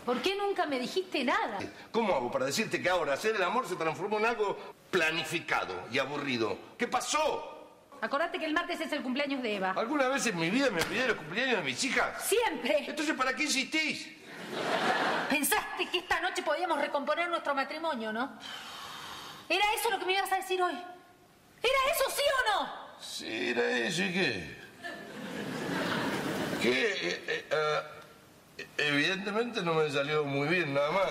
[0.04, 1.58] ¿Por qué nunca me dijiste nada?
[1.92, 4.58] ¿Cómo hago para decirte que ahora hacer el amor se transformó en algo
[4.90, 6.58] planificado y aburrido?
[6.76, 7.55] ¿Qué pasó?
[8.00, 9.74] Acordate que el martes es el cumpleaños de Eva.
[9.76, 12.22] ¿Alguna vez en mi vida me olvidé los cumpleaños de mis hijas?
[12.22, 12.84] Siempre.
[12.88, 14.08] Entonces, ¿para qué insistís?
[15.28, 18.38] Pensaste que esta noche podíamos recomponer nuestro matrimonio, ¿no?
[19.48, 20.72] ¿Era eso lo que me ibas a decir hoy?
[20.72, 22.72] ¿Era eso, sí o no?
[23.00, 24.56] Sí, era eso, ¿y qué?
[26.62, 27.82] Que eh, eh, ah,
[28.78, 31.08] evidentemente no me salió muy bien, nada más.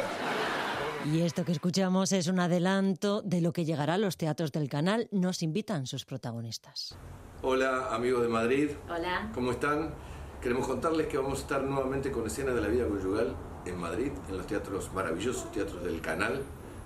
[1.14, 4.68] Y esto que escuchamos es un adelanto de lo que llegará a los teatros del
[4.70, 5.08] canal.
[5.12, 6.98] Nos invitan sus protagonistas.
[7.44, 9.30] Hola amigos de Madrid, Hola.
[9.36, 9.94] ¿cómo están?
[10.42, 13.36] Queremos contarles que vamos a estar nuevamente con escenas de la vida conyugal
[13.68, 16.42] en Madrid, en los teatros maravillosos, teatros del canal,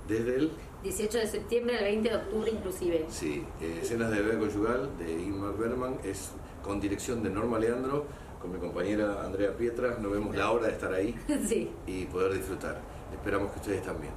[0.10, 0.51] desde el
[0.84, 3.05] 18 de septiembre al 20 de octubre inclusive.
[3.10, 7.58] Sí, eh, escenas de la vida conyugal de Ingmar Bergman, es con dirección de Norma
[7.58, 8.05] Leandro,
[8.41, 11.15] con mi compañera Andrea Pietras, nos vemos la hora de estar ahí
[11.47, 12.82] sí, y poder disfrutar.
[13.19, 14.13] Esperamos que ustedes también.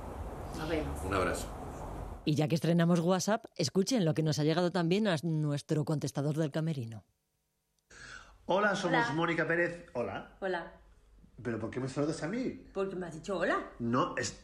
[0.58, 1.00] nos vemos.
[1.04, 1.46] Un abrazo.
[2.24, 6.36] Y ya que estrenamos WhatsApp, escuchen lo que nos ha llegado también a nuestro contestador
[6.36, 7.04] del camerino.
[8.46, 9.12] Hola, somos Hola.
[9.14, 9.86] Mónica Pérez.
[9.94, 10.36] Hola.
[10.40, 10.72] Hola.
[11.42, 12.50] ¿Pero por qué me saludas a mí?
[12.72, 13.58] ¿Por qué me has dicho hola?
[13.80, 14.38] No, es-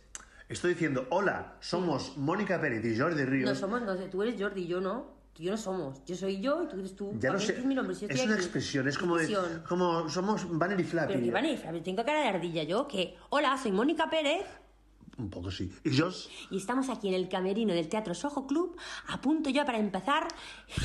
[0.48, 3.48] estoy diciendo, hola, somos Mónica Pérez y Jordi Ríos.
[3.48, 5.17] No somos, no sé, tú eres Jordi, yo no.
[5.38, 6.04] Tú y yo no somos.
[6.04, 7.12] Yo soy yo y tú eres tú.
[7.14, 7.52] ya ¿Para lo qué sé.
[7.52, 7.94] dices mi nombre?
[7.94, 8.42] Si yo es una aquí.
[8.42, 9.36] expresión, es como de,
[9.68, 11.12] como somos Banner y Flappy.
[11.12, 14.44] Pero que van a ir, tengo cara de ardilla yo, que hola, soy Mónica Pérez
[15.16, 15.72] Un poco sí.
[15.84, 16.10] ¿Y yo?
[16.50, 20.26] y estamos aquí en el camerino del Teatro Soho Club, a punto ya para empezar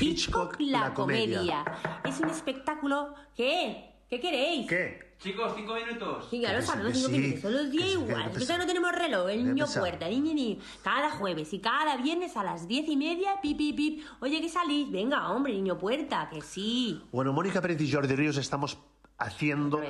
[0.02, 1.64] Hitchcock, la, la comedia.
[1.64, 1.64] comedia.
[2.04, 3.90] Es un espectáculo ¿qué?
[4.08, 4.68] ¿Qué queréis?
[4.68, 5.03] ¿Qué?
[5.20, 6.26] Chicos, cinco minutos.
[6.30, 8.30] Sí, claro, sí, cinco sí, minutos, son los que 10 sí, que igual.
[8.32, 9.80] que no tenemos reloj, el niño pesa.
[9.80, 10.60] puerta, ni, ni, ni.
[10.82, 14.04] Cada jueves y cada viernes a las diez y media, pip, pip, pip.
[14.20, 17.02] Oye, que salís, venga, hombre, niño puerta, que sí.
[17.12, 18.78] Bueno, Mónica Pérez y Jordi Ríos estamos
[19.24, 19.80] haciendo.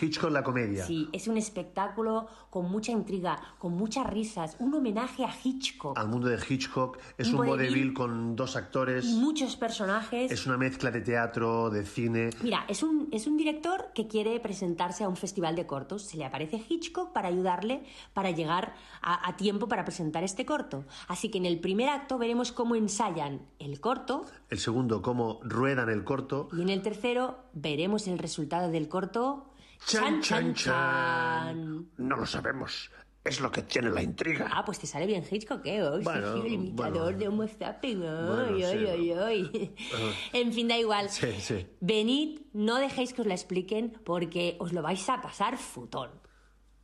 [0.00, 0.84] Hitchcock la comedia.
[0.84, 5.96] Sí, es un espectáculo con mucha intriga, con muchas risas, un homenaje a Hitchcock.
[5.96, 7.68] Al mundo de Hitchcock es Un un vodevil.
[7.70, 9.04] vodevil con dos actores.
[9.04, 10.32] Y muchos personajes.
[10.32, 12.30] Es una mezcla de teatro, de cine.
[12.42, 16.02] Mira, es un, es un director que quiere presentarse a un festival de cortos.
[16.02, 20.84] Se le aparece Hitchcock para ayudarle para llegar a, a tiempo para presentar este corto.
[21.06, 25.88] Así que en el primer acto veremos cómo ensayan el corto El segundo, cómo ruedan
[25.88, 26.48] el corto.
[26.52, 29.50] y en el tercero veremos el resultado del corto.
[29.86, 30.54] Chan, chan, chan.
[30.54, 31.88] chan.
[31.98, 32.90] No lo sabemos.
[33.22, 34.50] Es lo que tiene la intriga.
[34.52, 35.82] Ah, pues te sale bien Hitchcock, ¿eh?
[35.82, 37.18] Hoy Bueno, el imitador bueno.
[37.18, 38.02] de Homo Zapping.
[38.02, 39.12] Ay, Bueno, sí.
[39.12, 39.74] ay.
[40.34, 41.08] En fin, da igual.
[41.08, 41.66] Sí, sí.
[41.80, 46.10] Venid, no dejéis que os la expliquen porque os lo vais a pasar futón.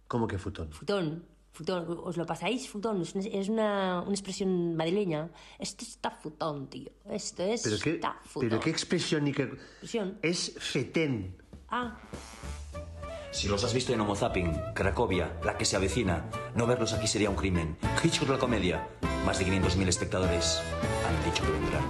[0.08, 0.72] ¿Cómo que futón?
[0.72, 1.26] Futón.
[1.52, 5.30] Futón, os lo pasáis futón, es una, es una, una expresión madrileña.
[5.58, 6.90] Esto está futón, tío.
[7.10, 8.48] Esto es ¿Pero qué, está futón.
[8.48, 9.42] pero qué expresión ni qué...
[9.42, 10.18] Expresión.
[10.22, 11.36] Es fetén.
[11.68, 11.98] Ah,
[13.32, 17.06] Si los has visto en Homo Zapping, Cracovia, la que se avecina, no verlos aquí
[17.06, 17.76] sería un crimen.
[18.02, 18.88] Hitchcock la comedia.
[19.26, 20.60] Más de 500.000 espectadores
[21.06, 21.84] han dicho que vendrán.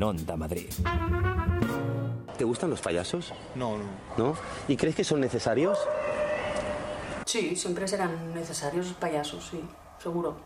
[0.00, 0.70] En Onda Madrid.
[2.38, 3.34] ¿Te gustan los payasos?
[3.54, 3.84] No, no.
[4.16, 4.34] ¿No?
[4.66, 5.78] ¿Y crees que son necesarios?
[7.26, 9.60] Sí, siempre serán necesarios los payasos, sí,
[9.98, 10.36] seguro.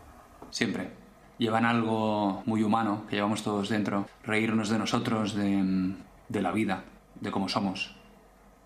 [0.51, 0.91] Siempre.
[1.37, 4.05] Llevan algo muy humano que llevamos todos dentro.
[4.23, 5.95] Reírnos de nosotros, de,
[6.27, 6.83] de la vida,
[7.21, 7.95] de cómo somos.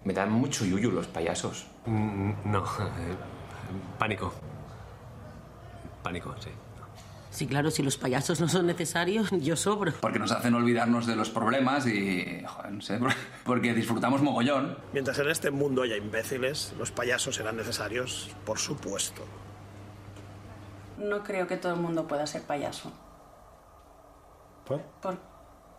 [0.04, 1.68] Me dan mucho yuyu los payasos.
[1.86, 3.16] no, eh,
[4.00, 4.34] pánico.
[6.02, 6.50] Pánico, sí.
[7.32, 9.94] Sí, claro, si los payasos no son necesarios, yo sobro.
[10.02, 13.00] Porque nos hacen olvidarnos de los problemas y, joder, no sé,
[13.46, 14.78] porque disfrutamos mogollón.
[14.94, 19.24] Mientras en este mundo haya imbéciles, los payasos serán necesarios, por supuesto.
[20.98, 22.92] No creo que todo el mundo pueda ser payaso.
[24.66, 24.82] ¿Por?
[25.02, 25.30] Por-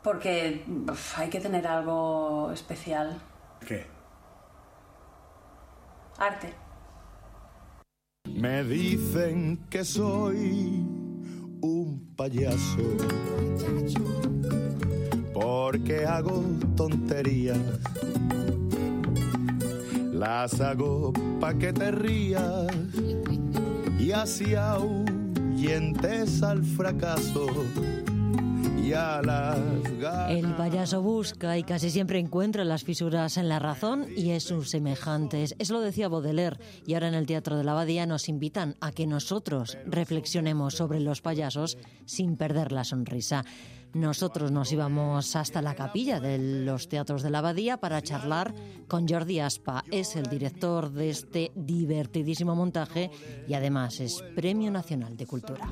[0.02, 3.20] porque uf, hay que tener algo especial.
[3.66, 3.86] ¿Qué?
[6.16, 6.54] Arte.
[8.26, 10.86] Me dicen que soy
[11.60, 12.82] un payaso.
[15.32, 16.44] Porque hago
[16.76, 17.58] tonterías.
[20.12, 22.66] Las hago pa' que te rías.
[23.98, 24.54] Y así
[25.60, 27.46] creyentes al fracaso
[28.90, 30.30] y a las ganas.
[30.30, 34.70] El payaso busca y casi siempre encuentra las fisuras en la razón y en sus
[34.70, 35.54] semejantes.
[35.58, 38.90] Eso lo decía Baudelaire y ahora en el Teatro de la Abadía nos invitan a
[38.90, 43.44] que nosotros reflexionemos sobre los payasos sin perder la sonrisa.
[43.92, 48.54] Nosotros nos íbamos hasta la capilla de los teatros de la Abadía para charlar
[48.88, 49.84] con Jordi Aspa.
[49.90, 53.10] Es el director de este divertidísimo montaje
[53.48, 55.68] y además es Premio Nacional de Cultura.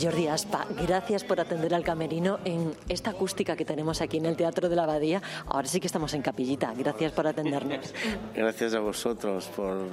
[0.00, 4.36] Jordi Aspa, gracias por atender al camerino en esta acústica que tenemos aquí en el
[4.36, 5.22] Teatro de la Abadía.
[5.46, 6.72] Ahora sí que estamos en capillita.
[6.76, 7.92] Gracias por atendernos.
[8.34, 9.88] Gracias a vosotros por,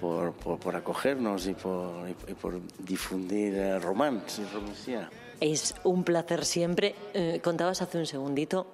[0.00, 5.08] por, por, por acogernos y por, y por difundir eh, romance y.
[5.40, 6.94] Es un placer siempre.
[7.14, 8.66] Eh, contabas hace un segundito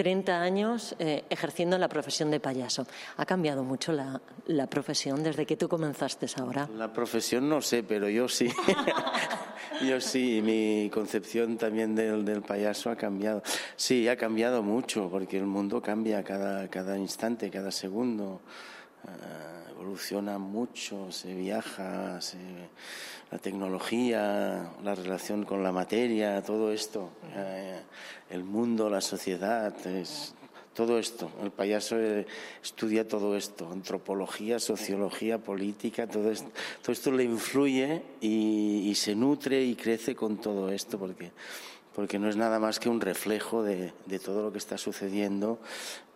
[0.00, 2.86] 30 años eh, ejerciendo la profesión de payaso.
[3.18, 6.66] ¿Ha cambiado mucho la, la, profesión desde que tú comenzaste ahora?
[6.74, 8.48] La profesión no sé, pero yo sí.
[9.86, 13.42] yo sí, mi concepción también del, del, payaso ha cambiado.
[13.76, 18.40] Sí, ha cambiado mucho, porque el mundo cambia cada, cada instante, cada segundo.
[19.04, 22.38] Uh, evoluciona mucho, se viaja, se,
[23.30, 27.80] la tecnología, la relación con la materia, todo esto, eh,
[28.30, 30.34] el mundo, la sociedad, es,
[30.74, 31.30] todo esto.
[31.42, 32.26] El payaso eh,
[32.62, 36.50] estudia todo esto, antropología, sociología, política, todo esto,
[36.82, 41.30] todo esto le influye y, y se nutre y crece con todo esto, porque
[41.94, 45.58] porque no es nada más que un reflejo de, de, todo lo que está sucediendo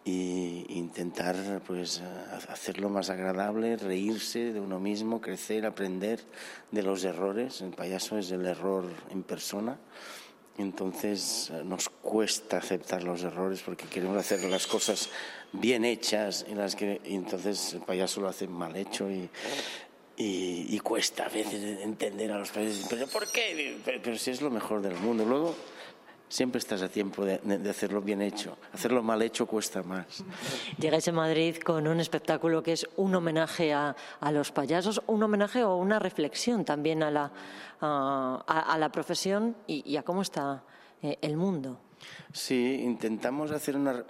[0.05, 2.03] y intentar pues
[2.49, 6.21] hacerlo más agradable, reírse de uno mismo, crecer, aprender
[6.71, 7.63] de los errores.
[7.63, 9.79] El payaso es el error en persona.
[10.59, 15.09] Entonces nos cuesta aceptar los errores porque queremos hacer las cosas
[15.53, 19.29] bien hechas y las que y entonces el payaso lo hace mal hecho y,
[20.17, 22.87] y, y, cuesta a veces entender a los payasos.
[22.89, 23.77] Pero ¿por qué?
[23.85, 25.25] Pero, pero si es lo mejor del mundo.
[25.25, 25.57] Luego
[26.29, 28.57] siempre estás a tiempo de, de, hacerlo bien hecho.
[28.73, 30.25] Hacerlo mal hecho cuesta más.
[30.79, 35.23] Llegáis a Madrid con un espectáculo que es un homenaje a, a los payasos, un
[35.23, 37.33] homenaje o una reflexión también a la,
[37.81, 40.65] a, a la profesión y, y, a cómo está
[41.03, 41.79] eh, el mundo.
[42.33, 44.05] Sí, intentamos hacer una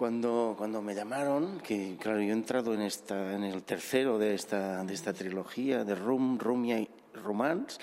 [0.00, 4.32] cuando, cuando me llamaron, que claro, yo he entrado en, esta, en el tercero de
[4.32, 6.88] esta, de esta trilogía de Rum, Rumia y
[7.22, 7.78] Romance,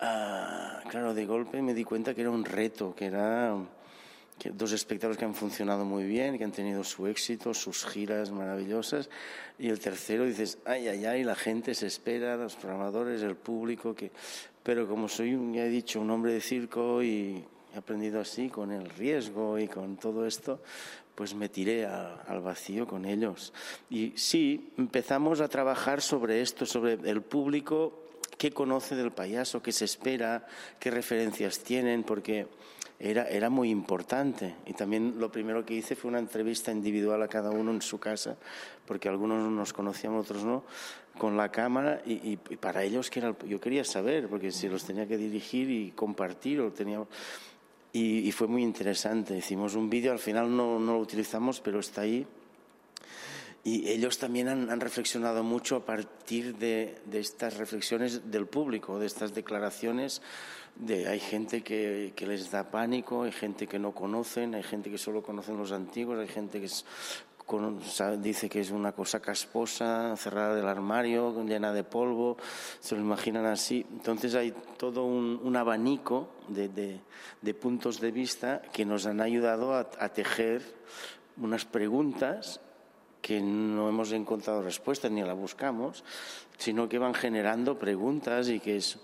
[0.00, 3.56] uh, claro, de golpe me di cuenta que era un reto, que era
[4.52, 9.08] dos espectáculos que han funcionado muy bien, que han tenido su éxito, sus giras maravillosas,
[9.58, 13.94] y el tercero dices, ay, ay, ay, la gente se espera, los programadores, el público,
[13.94, 14.10] que...
[14.62, 18.72] pero como soy, ya he dicho, un hombre de circo y he aprendido así, con
[18.72, 20.60] el riesgo y con todo esto,
[21.14, 23.54] pues me tiré al vacío con ellos.
[23.88, 28.05] Y sí, empezamos a trabajar sobre esto, sobre el público,
[28.38, 30.46] qué conoce del payaso, qué se espera,
[30.78, 32.46] qué referencias tienen, porque
[32.98, 34.54] era, era muy importante.
[34.66, 37.98] Y también lo primero que hice fue una entrevista individual a cada uno en su
[37.98, 38.36] casa,
[38.86, 40.64] porque algunos nos conocíamos, otros no,
[41.18, 44.68] con la cámara y, y, y para ellos que era, yo quería saber, porque si
[44.68, 47.08] los tenía que dirigir y compartir, o teníamos
[47.96, 49.38] y, y fue muy interesante.
[49.38, 52.26] Hicimos un vídeo, al final no, no, lo utilizamos, pero está ahí.
[53.66, 59.06] Y ellos también han, reflexionado mucho a partir de, de, estas reflexiones del público, de
[59.06, 60.22] estas declaraciones.
[60.76, 64.98] De, hay gente que, les da pánico, hay gente que no conocen, hay gente que
[64.98, 66.84] solo conocen los antiguos, hay gente que es,
[67.44, 67.80] con,
[68.22, 72.36] dice que es una cosa casposa, cerrada del armario, llena de polvo,
[72.78, 73.84] se lo imaginan así.
[73.90, 80.08] Entonces hay todo un, abanico de, de, puntos de vista que nos han ayudado a
[80.10, 80.62] tejer
[81.36, 82.60] unas preguntas
[83.26, 86.04] que no hemos encontrado respuestas ni la buscamos,
[86.58, 89.00] sino que van generando preguntas y que es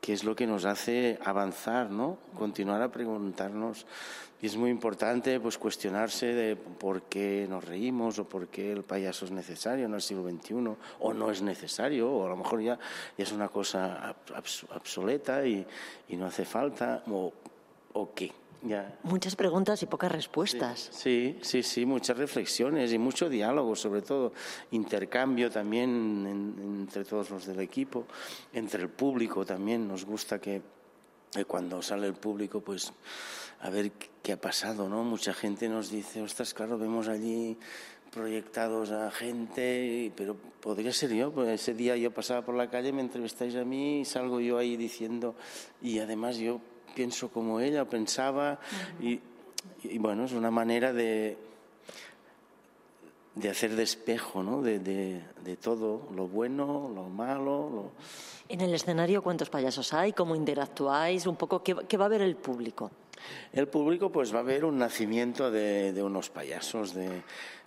[0.00, 2.16] que es lo que nos hace avanzar, ¿no?
[2.38, 3.86] Continuar a preguntarnos.
[4.40, 8.84] Y es muy importante pues cuestionarse de por qué nos reímos o por qué el
[8.84, 10.54] payaso es necesario en el siglo XXI
[11.00, 12.78] o no es necesario o a lo mejor ya,
[13.18, 14.14] es una cosa
[14.76, 15.66] obsoleta y,
[16.06, 17.32] y no hace falta o,
[17.94, 18.45] o qué.
[18.62, 18.98] Ya.
[19.02, 20.88] Muchas preguntas y pocas respuestas.
[20.92, 24.32] Sí, sí, sí, muchas reflexiones y mucho diálogo, sobre todo
[24.70, 28.06] intercambio también en, entre todos los del equipo,
[28.52, 29.86] entre el público también.
[29.86, 30.62] Nos gusta que
[31.36, 32.92] eh, cuando sale el público, pues
[33.60, 33.92] a ver
[34.22, 35.04] qué ha pasado, ¿no?
[35.04, 37.56] Mucha gente nos dice, ostras, claro, vemos allí
[38.10, 42.92] proyectados a gente, pero podría ser yo, pues ese día yo pasaba por la calle,
[42.92, 45.34] me entrevistáis a mí y salgo yo ahí diciendo,
[45.82, 46.60] y además yo
[46.94, 48.58] pienso como ella pensaba
[49.00, 49.04] uh -huh.
[49.04, 49.20] y,
[49.88, 51.36] y, bueno, es una manera de,
[53.34, 54.62] de hacer despejo ¿no?
[54.62, 57.70] de, de, de todo, lo bueno, lo malo.
[57.70, 57.90] Lo...
[58.48, 60.12] En el escenario, ¿cuántos payasos hay?
[60.12, 61.26] ¿Cómo interactuáis?
[61.26, 62.90] Un poco, ¿qué, qué va a ver el público?
[63.52, 67.22] El público pues va a ver un nacimiento de, de unos payasos, de,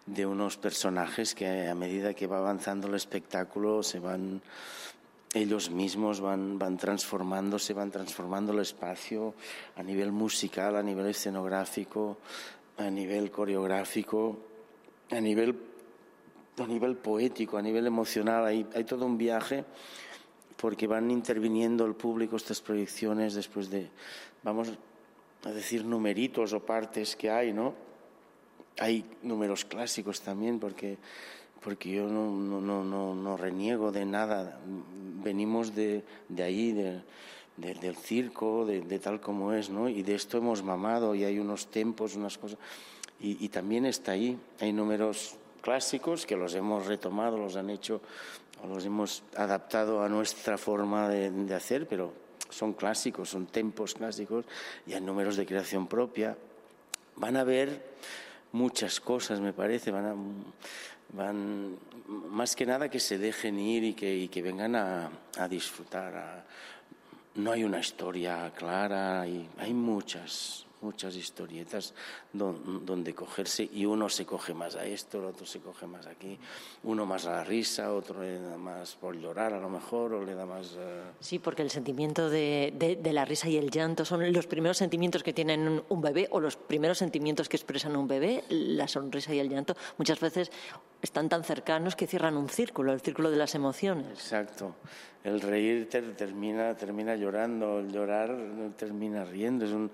[0.05, 4.41] de unos personajes que a medida que va avanzando el espectáculo se van
[5.33, 9.35] ellos mismos van, van transformándose, van transformando el espacio
[9.75, 12.17] a nivel musical, a nivel escenográfico,
[12.77, 14.39] a nivel coreográfico,
[15.11, 15.55] a nivel,
[16.57, 18.45] a nivel poético, a nivel emocional.
[18.45, 19.65] Hay, hay todo un viaje
[20.59, 23.89] porque van interviniendo el público estas proyecciones después de,
[24.43, 24.69] vamos
[25.43, 27.73] a decir, numeritos o partes que hay, ¿no?
[28.79, 30.97] Hay números clásicos también porque
[31.63, 34.59] porque yo no, no, no, no, reniego de nada.
[35.23, 37.01] Venimos de, de ahí, de,
[37.57, 39.89] de, del circo, de, tal como es, ¿no?
[39.89, 42.57] Y de esto hemos mamado y hay unos tempos, unas cosas.
[43.19, 44.39] Y, y, también está ahí.
[44.61, 48.01] Hay números clásicos que los hemos retomado, los han hecho,
[48.67, 52.13] los hemos adaptado a nuestra forma de, hacer, pero
[52.49, 54.45] son clásicos, son tempos clásicos
[54.85, 56.37] y hay números de creación propia.
[57.15, 57.83] Van a ver
[58.51, 60.15] muchas cosas, me parece, van a
[61.13, 65.47] van más que nada que se dejen ir y que, y que vengan a, a
[65.47, 66.45] disfrutar.
[67.35, 71.93] No hay una historia clara, hay, hay muchas, muchas historietas
[72.33, 76.37] donde cogerse y uno se coge más a esto, el otro se coge más aquí,
[76.83, 80.23] uno más a la risa, otro le da más por llorar a lo mejor o
[80.23, 80.73] le da más...
[80.73, 81.13] Uh...
[81.19, 84.77] Sí, porque el sentimiento de, de, de, la risa y el llanto son los primeros
[84.77, 89.33] sentimientos que tienen un bebé o los primeros sentimientos que expresan un bebé, la sonrisa
[89.33, 90.51] y el llanto muchas veces
[91.01, 94.11] están tan cercanos que cierran un círculo, el círculo de las emociones.
[94.11, 94.75] Exacto.
[95.23, 98.35] El reír termina, termina llorando, el llorar
[98.77, 99.89] termina riendo.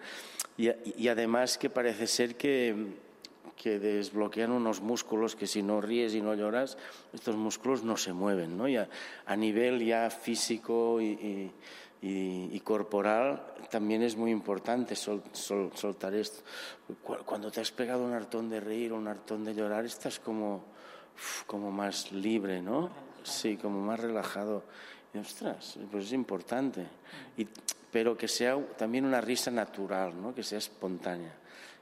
[0.57, 2.75] Y, y además que parece ser que,
[3.55, 6.77] que desbloquean unos músculos que si no ríes y no lloras,
[7.13, 8.67] estos músculos no se mueven, ¿no?
[8.67, 8.87] Ya
[9.25, 11.51] a nivel ya físico y,
[12.01, 16.43] y, y, corporal también es muy importante sol, sol, soltar esto.
[17.25, 20.65] Cuando te has pegado un hartón de reír o un hartón de llorar, estás como,
[21.47, 22.91] como más libre, ¿no?
[23.23, 24.63] Sí, como más relajado.
[25.15, 26.85] Y, ostras, pues es importante.
[27.91, 30.35] Pero que sea también una risa natural, ¿no?
[30.35, 31.33] Que sea espontánea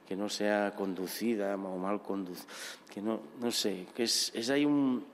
[0.06, 2.46] que no sea conducida o mal conducida,
[2.92, 5.04] que no, no sé, que es, es ahí un,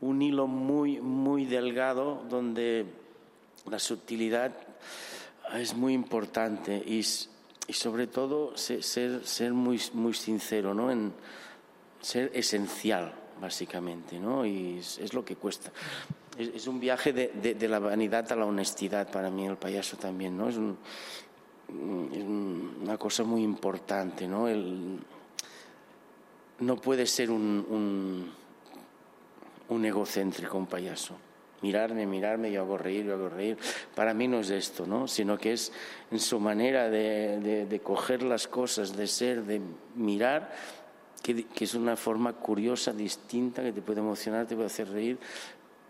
[0.00, 2.86] un hilo muy, muy delgado donde
[3.68, 4.54] la sutilidad
[5.54, 8.82] es muy importante y, sobre todo ser,
[9.26, 10.90] ser muy, muy sincero, ¿no?
[10.90, 11.12] En
[12.00, 14.46] ser esencial, básicamente, ¿no?
[14.46, 15.72] Y es lo que cuesta.
[16.38, 19.96] Es, es un viaje de, de, la vanidad a la honestidad para mí, el payaso
[19.96, 20.48] también, ¿no?
[20.48, 20.78] Es un,
[22.12, 24.48] es una cosa muy importante, ¿no?
[24.48, 24.98] El,
[26.60, 28.32] no puede ser un, un,
[29.68, 31.16] un, egocéntrico, un payaso.
[31.60, 33.58] Mirarme, mirarme, yo hago reír, yo hago reír.
[33.94, 35.08] Para mí no es esto, ¿no?
[35.08, 35.72] Sino que es
[36.10, 39.60] en su manera de, de, de coger las cosas, de ser, de
[39.96, 40.52] mirar,
[41.22, 45.18] que, que, es una forma curiosa, distinta, que te puede emocionar, te puede hacer reír,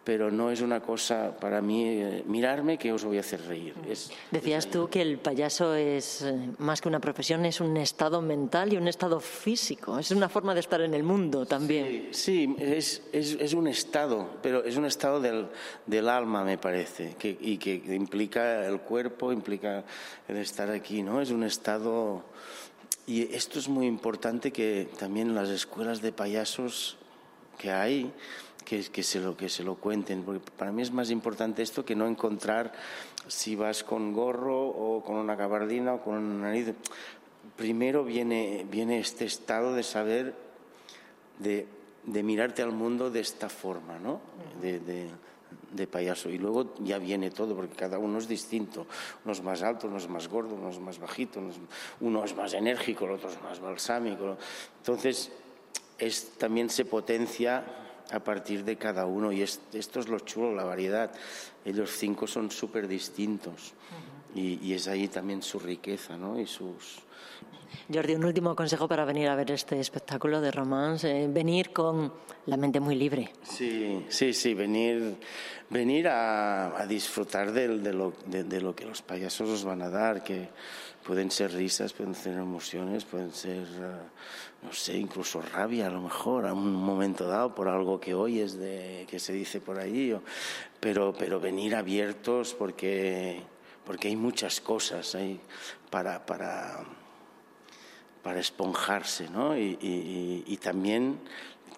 [0.08, 3.74] pero no es una cosa para mí eh, mirarme que os voy a hacer reír.
[3.86, 7.76] Es, Decías es tú que el payaso es eh, más que una profesión, es un
[7.76, 12.08] estado mental y un estado físico, es una forma de estar en el mundo también.
[12.12, 15.48] Sí, sí es, es, es, un estado, pero es un estado del,
[15.84, 19.84] del alma, me parece, que, y que implica el cuerpo, implica
[20.26, 21.20] el estar aquí, ¿no?
[21.20, 22.24] Es un estado...
[23.06, 26.96] Y esto es muy importante que también las escuelas de payasos
[27.58, 28.10] que hay,
[28.68, 31.86] que, que, se lo, que se lo cuenten, porque para mí es más importante esto
[31.86, 32.70] que no encontrar
[33.26, 36.74] si vas con gorro o con una gabardina o con una nariz.
[37.56, 40.34] Primero viene, viene este estado de saber,
[41.38, 41.66] de,
[42.04, 44.20] de mirarte al mundo de esta forma, ¿no?
[44.60, 45.08] De, de,
[45.72, 46.28] de, payaso.
[46.28, 48.86] Y luego ya viene todo, porque cada uno es distinto.
[49.24, 51.56] Uno es más alto, uno es más gordo, uno es más bajito, uno es,
[52.00, 54.36] uno es más enérgico, el otro es más balsámico.
[54.76, 55.32] Entonces,
[55.98, 59.32] es, también se potencia a partir de cada uno.
[59.32, 61.10] Y es, esto es lo chulo, la variedad.
[61.64, 63.72] Ellos cinco son súper distintos.
[64.34, 64.40] Uh -huh.
[64.40, 66.38] y, y, es ahí también su riqueza, ¿no?
[66.38, 67.00] Y sus...
[67.92, 71.24] Jordi, un último consejo para venir a ver este espectáculo de romance.
[71.24, 72.12] Eh, venir con
[72.46, 73.32] la mente muy libre.
[73.42, 75.16] Sí, sí, sí, venir,
[75.68, 79.82] venir a, a disfrutar de, de, lo, de, de, lo que los payasos os van
[79.82, 80.48] a dar, que
[81.04, 86.00] pueden ser risas, pueden ser emociones, pueden ser, uh, no sé, incluso rabia a lo
[86.00, 89.78] mejor, a un momento dado por algo que oyes de, que se dice por
[90.12, 90.22] o,
[90.80, 93.42] pero, pero venir abiertos porque,
[93.84, 95.40] porque hay muchas cosas hay
[95.90, 96.84] para, para,
[98.22, 99.56] para esponjarse, ¿no?
[99.56, 101.20] Y, y, y también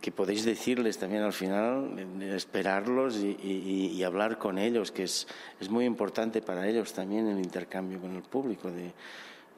[0.00, 5.26] que podéis decirles también al final, esperarlos y, hablar con ellos, que es,
[5.60, 8.92] es, muy importante para ellos también el intercambio con el público, de,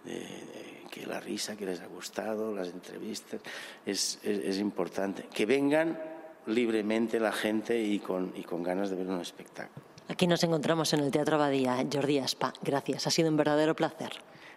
[0.05, 3.41] que la risa que les ha gustado, las entrevistas,
[3.87, 5.25] es, es, importante.
[5.33, 5.99] Que vengan
[6.47, 9.87] libremente la gente y con, y con ganas de ver un espectáculo.
[10.09, 11.77] Aquí nos encontramos en el Teatro Abadía.
[11.91, 14.13] Jordi Aspa, gracias, ha sido un verdadero placer.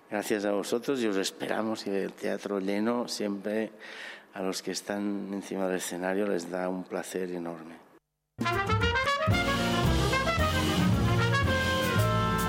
[0.10, 3.72] Gracias a vosotros y os esperamos y el teatro lleno siempre
[4.34, 7.76] a los que están encima del escenario les da un placer enorme.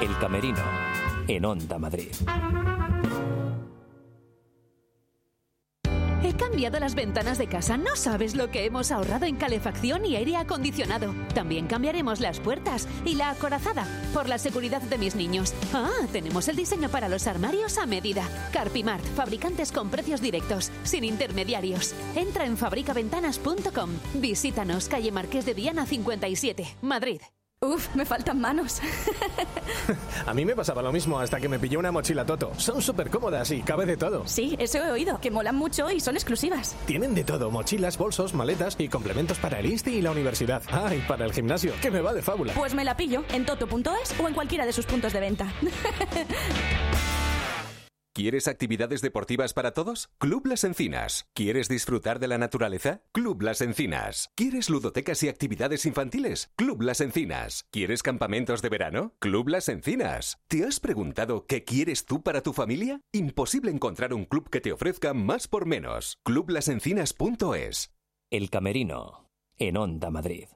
[0.01, 0.63] El Camerino,
[1.29, 2.13] en Onda Madrid.
[6.23, 7.77] He cambiado las ventanas de casa.
[7.77, 11.15] No sabes lo que hemos ahorrado en calefacción y aire acondicionado.
[11.35, 15.55] También cambiaremos las puertas y la acorazada por la seguridad de mis niños.
[15.73, 18.29] Ah, tenemos el diseño para los armarios a medida.
[18.53, 21.95] Carpimart, fabricantes con precios directos, sin intermediarios.
[22.17, 23.91] Entra en fabricaventanas.com.
[24.15, 27.21] Visítanos, calle Marqués de Diana 57, Madrid.
[27.63, 28.83] Uf, me faltan manos.
[30.27, 32.53] a mí me pasaba lo mismo hasta que me pillé una mochila Toto.
[32.59, 34.27] Son súper cómodas y cabe de todo.
[34.27, 36.77] Sí, eso he oído, que molan mucho y son exclusivas.
[36.85, 40.63] Tienen de todo, mochilas, bolsos, maletas y complementos para el Insti y la universidad.
[40.71, 42.53] Ah, y para el gimnasio, que me va de fábula.
[42.53, 45.51] Pues me la pillo en toto.es o en cualquiera de sus puntos de venta.
[48.17, 50.09] ¿Quieres actividades deportivas para todos?
[50.17, 51.27] Club Las Encinas.
[51.35, 53.03] ¿Quieres disfrutar de la naturaleza?
[53.13, 54.31] Club Las Encinas.
[54.35, 56.51] ¿Quieres ludotecas y actividades infantiles?
[56.57, 57.67] Club Las Encinas.
[57.71, 59.13] ¿Quieres campamentos de verano?
[59.19, 60.39] Club Las Encinas.
[60.49, 63.03] ¿Te has preguntado qué quieres tú para tu familia?
[63.13, 66.17] Imposible encontrar un club que te ofrezca más por menos.
[66.25, 67.93] Clublasencinas.es.
[68.31, 70.47] El Camerino, en Onda Madrid.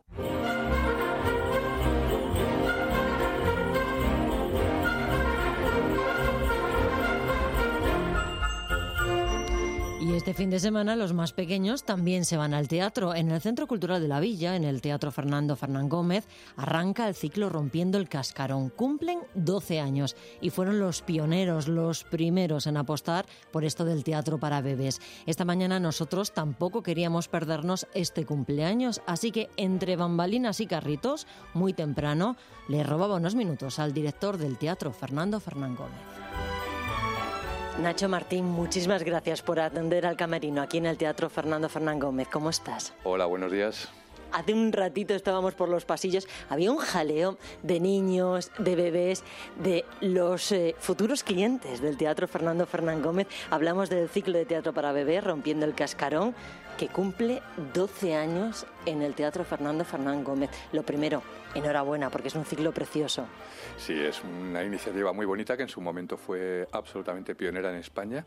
[10.20, 13.14] Este fin de semana los más pequeños también se van al teatro.
[13.14, 17.14] En el Centro Cultural de la Villa, en el Teatro Fernando Fernán Gómez, arranca el
[17.14, 18.68] ciclo Rompiendo el Cascarón.
[18.68, 24.38] Cumplen 12 años y fueron los pioneros, los primeros en apostar por esto del teatro
[24.38, 25.00] para bebés.
[25.24, 31.72] Esta mañana nosotros tampoco queríamos perdernos este cumpleaños, así que entre bambalinas y carritos, muy
[31.72, 32.36] temprano,
[32.68, 36.59] le robaba unos minutos al director del Teatro Fernando Fernán Gómez.
[37.78, 42.28] Nacho Martín, muchísimas gracias por atender al camerino aquí en el Teatro Fernando Fernán Gómez.
[42.28, 42.92] ¿Cómo estás?
[43.04, 43.88] Hola, buenos días.
[44.32, 49.24] Hace un ratito estábamos por los pasillos, había un jaleo de niños, de bebés,
[49.60, 53.26] de los eh, futuros clientes del Teatro Fernando Fernán Gómez.
[53.50, 56.34] Hablamos del ciclo de teatro para bebés, Rompiendo el Cascarón,
[56.80, 57.42] que cumple
[57.74, 60.48] 12 años en el Teatro Fernando Fernán Gómez.
[60.72, 61.22] Lo primero,
[61.54, 63.26] enhorabuena, porque es un ciclo precioso.
[63.76, 68.24] Sí, es una iniciativa muy bonita que en su momento fue absolutamente pionera en España.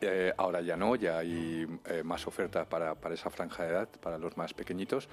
[0.00, 3.88] Eh, ahora ya no, ya hay eh, más ofertas para, para, esa franja de edad,
[4.00, 5.08] para los más pequeñitos,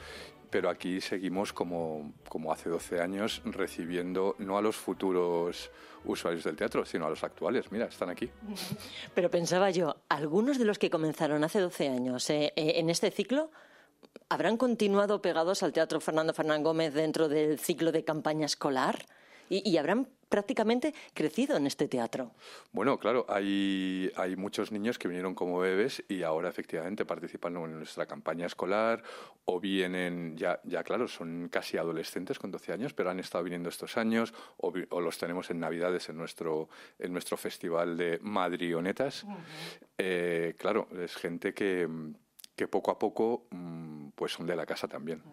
[0.49, 5.71] pero aquí seguimos como, como hace 12 años recibiendo no a los futuros
[6.03, 7.71] usuarios del teatro, sino a los actuales.
[7.71, 8.29] Mira, están aquí.
[9.13, 13.51] Pero pensaba yo, algunos de los que comenzaron hace 12 años eh, en este ciclo
[14.29, 19.05] habrán continuado pegados al Teatro Fernando Fernán Gómez dentro del ciclo de campaña escolar
[19.49, 22.31] y, habrán prácticamente crecido en este teatro.
[22.71, 27.77] Bueno, claro, hay, hay muchos niños que vinieron como bebés y ahora efectivamente participan en
[27.77, 29.03] nuestra campaña escolar
[29.43, 33.67] o vienen, ya, ya claro, son casi adolescentes con 12 años, pero han estado viniendo
[33.67, 39.25] estos años o, los tenemos en Navidades en nuestro, en nuestro festival de Madrionetas.
[39.97, 41.89] Eh, claro, es gente que,
[42.61, 45.23] que poco a poco mm, pues son de la casa también.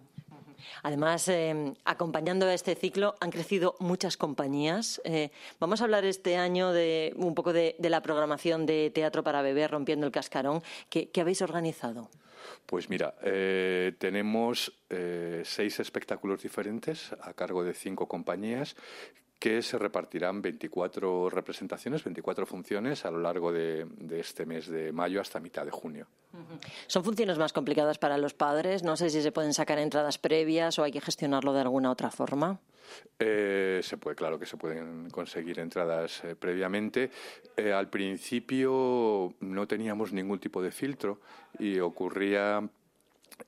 [0.83, 4.99] Además, eh, acompañando a este ciclo han crecido muchas compañías.
[5.05, 9.43] Eh, vamos a hablar este año de un poco de, la programación de Teatro para
[9.43, 10.63] Bebés, Rompiendo el Cascarón.
[10.89, 12.09] ¿Qué, habéis organizado?
[12.65, 14.73] Pues mira, eh, tenemos
[15.45, 18.75] seis espectáculos diferentes a cargo de cinco compañías
[19.39, 25.21] que se repartirán 24 representaciones, 24 funciones a lo largo de, este mes de mayo
[25.21, 26.07] hasta mitad de junio.
[26.87, 28.83] Son funciones más complicadas para los padres.
[28.83, 32.11] No sé si se pueden sacar entradas previas o hay que gestionarlo de alguna otra
[32.11, 32.59] forma.
[33.19, 37.11] Eh, se puede, claro que se pueden conseguir entradas eh, previamente.
[37.57, 41.21] Eh, al principio no teníamos ningún tipo de filtro
[41.59, 42.69] y ocurría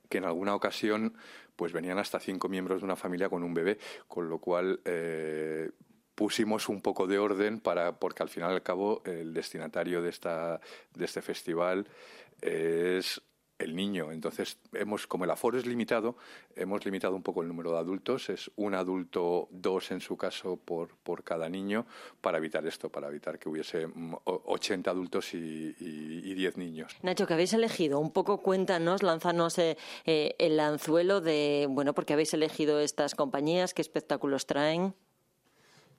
[0.09, 1.15] que en alguna ocasión
[1.61, 5.69] pues venían hasta cinco miembros de una familia con un bebé, con lo cual eh,
[6.15, 10.59] pusimos un poco de orden para porque al final al cabo el destinatario de esta
[10.95, 11.87] de este festival
[12.41, 13.21] es
[13.61, 14.11] el niño.
[14.11, 16.15] Entonces, hemos, como el aforo es limitado,
[16.55, 18.29] hemos limitado un poco el número de adultos.
[18.29, 21.85] Es un adulto, dos en su caso, por, por cada niño,
[22.21, 23.87] para evitar esto, para evitar que hubiese
[24.25, 26.97] 80 mm, adultos y, y, 10 niños.
[27.03, 27.99] Nacho, que habéis elegido?
[27.99, 33.73] Un poco cuéntanos, lánzanos eh, eh, el anzuelo de, bueno, porque habéis elegido estas compañías,
[33.73, 34.95] qué espectáculos traen.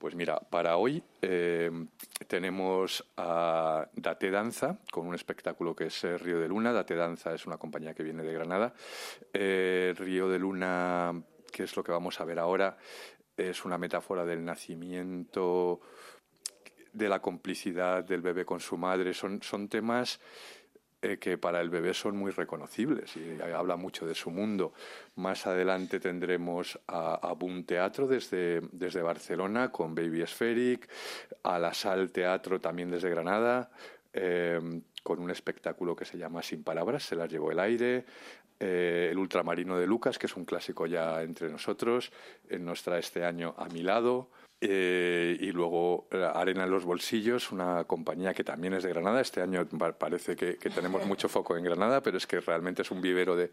[0.03, 1.71] Pues mira, para hoy eh,
[2.27, 6.73] tenemos a Date Danza con un espectáculo que es Río de Luna.
[6.73, 8.73] Date Danza es una compañía que viene de Granada.
[9.31, 12.75] Eh, Río de Luna, que es lo que vamos a ver ahora,
[13.37, 15.79] es una metáfora del nacimiento,
[16.91, 19.13] de la complicidad del bebé con su madre.
[19.13, 20.19] Son, son temas
[21.03, 24.71] eh, que para el bebé son muy reconocibles y habla mucho de su mundo.
[25.17, 30.87] Más adelante tendremos a, Boom Teatro desde, desde Barcelona con Baby Spheric,
[31.43, 33.69] a la Sal Teatro también desde Granada.
[34.13, 38.05] Em, con un espectáculo que se llama Sin Palabras, se las llevó el aire,
[38.61, 42.13] eh, el Ultramarino de Lucas, que es un clásico ya entre nosotros,
[42.59, 44.29] nos trae este año a mi lado,
[44.65, 49.19] eh, y luego eh, Arena en los Bolsillos, una compañía que también es de Granada.
[49.19, 53.01] Este año parece que, tenemos mucho foco en Granada, pero es que realmente es un
[53.01, 53.51] vivero de,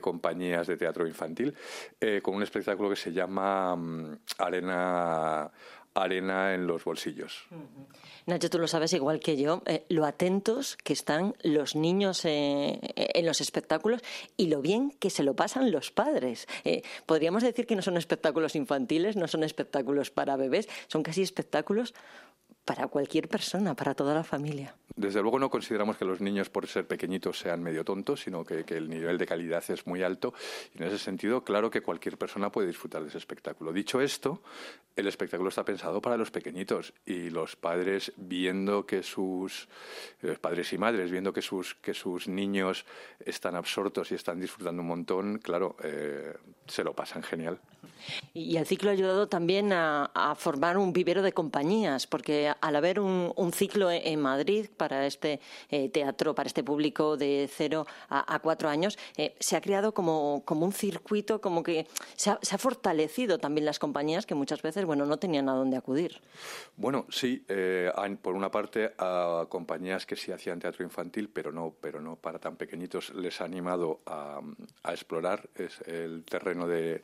[0.00, 1.54] compañías de teatro infantil,
[2.00, 5.50] eh, con un espectáculo que se llama mm, Arena,
[6.02, 7.46] Arena en los Bolsillos.
[8.26, 12.80] Nacho, tú lo sabes igual que yo, eh, lo atentos que están los niños eh,
[12.96, 14.02] en los espectáculos
[14.36, 16.48] y lo bien que se lo pasan los padres.
[16.64, 21.22] Eh, podríamos decir que no son espectáculos infantiles, no son espectáculos para bebés, son casi
[21.22, 21.94] espectáculos
[22.66, 24.74] para cualquier persona, para toda la familia.
[24.96, 28.64] Desde luego no consideramos que los niños por ser pequeñitos sean medio tontos, sino que,
[28.66, 30.34] el nivel de calidad es muy alto
[30.74, 33.72] y en ese sentido, claro que cualquier persona puede disfrutar de ese espectáculo.
[33.72, 34.42] Dicho esto,
[34.96, 39.68] el espectáculo está pensado para los pequeñitos y los padres viendo que sus
[40.22, 42.84] eh, padres y madres viendo que sus que sus niños
[43.20, 46.34] están absortos y están disfrutando un montón, claro, eh,
[46.66, 47.60] se lo pasan genial.
[48.34, 53.00] Y el ciclo ha ayudado también a, formar un vivero de compañías, porque al haber
[53.00, 55.40] un, ciclo en Madrid para este
[55.70, 60.42] eh, teatro, para este público de cero a, cuatro años, eh, se ha creado como,
[60.46, 61.86] un circuito, como que
[62.16, 66.20] se ha, fortalecido también las compañías que muchas veces bueno, no tenían a dónde acudir.
[66.76, 67.90] Bueno, sí, eh,
[68.20, 72.38] por una parte a compañías que sí hacían teatro infantil, pero no, pero no para
[72.38, 74.40] tan pequeñitos, les ha animado a,
[74.82, 75.48] a explorar
[75.86, 77.02] el terreno de,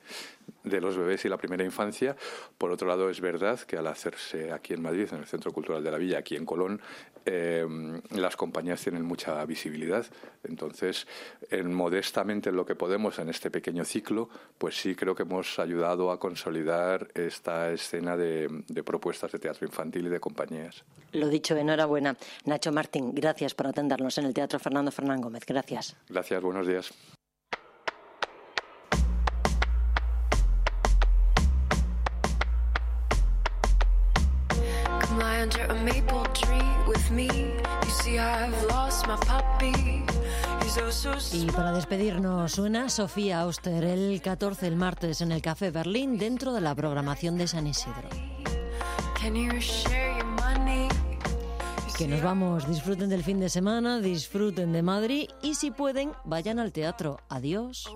[0.65, 2.17] de los bebés y la primera infancia.
[2.59, 5.83] Por otro lado, es verdad que al hacerse aquí en Madrid, en el Centro Cultural
[5.83, 6.81] de la Villa, aquí en Colón,
[7.25, 7.67] eh,
[8.11, 10.05] las compañías tienen mucha visibilidad.
[10.45, 11.07] Entonces,
[11.51, 14.29] en, modestamente en lo que podemos en este pequeño ciclo,
[14.59, 19.67] pues sí creo que hemos ayudado a consolidar esta escena de, de propuestas de teatro
[19.67, 20.85] infantil y de compañías.
[21.13, 22.17] Lo dicho, enhorabuena.
[22.45, 25.45] Nacho Martín, gracias por atendernos en el Teatro Fernando Fernán Gómez.
[25.47, 25.97] Gracias.
[26.09, 26.93] Gracias, buenos días.
[41.33, 46.53] Y para despedirnos suena Sofía Auster el 14, el martes, en el Café Berlín, dentro
[46.53, 48.09] de la programación de San Isidro.
[51.99, 56.59] Que nos vamos, disfruten del fin de semana, disfruten de Madrid y si pueden, vayan
[56.59, 57.19] al teatro.
[57.29, 57.89] Adiós.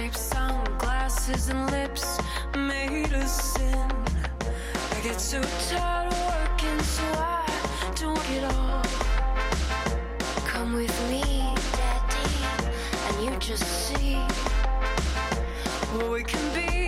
[0.00, 2.18] shaped sunglasses and lips
[2.56, 3.90] made of sin.
[4.94, 7.44] I get so tired of working, so I
[7.96, 8.88] don't get off.
[10.46, 11.22] Come with me,
[11.76, 12.74] Daddy,
[13.08, 14.14] and you just see
[15.92, 16.79] what we can be.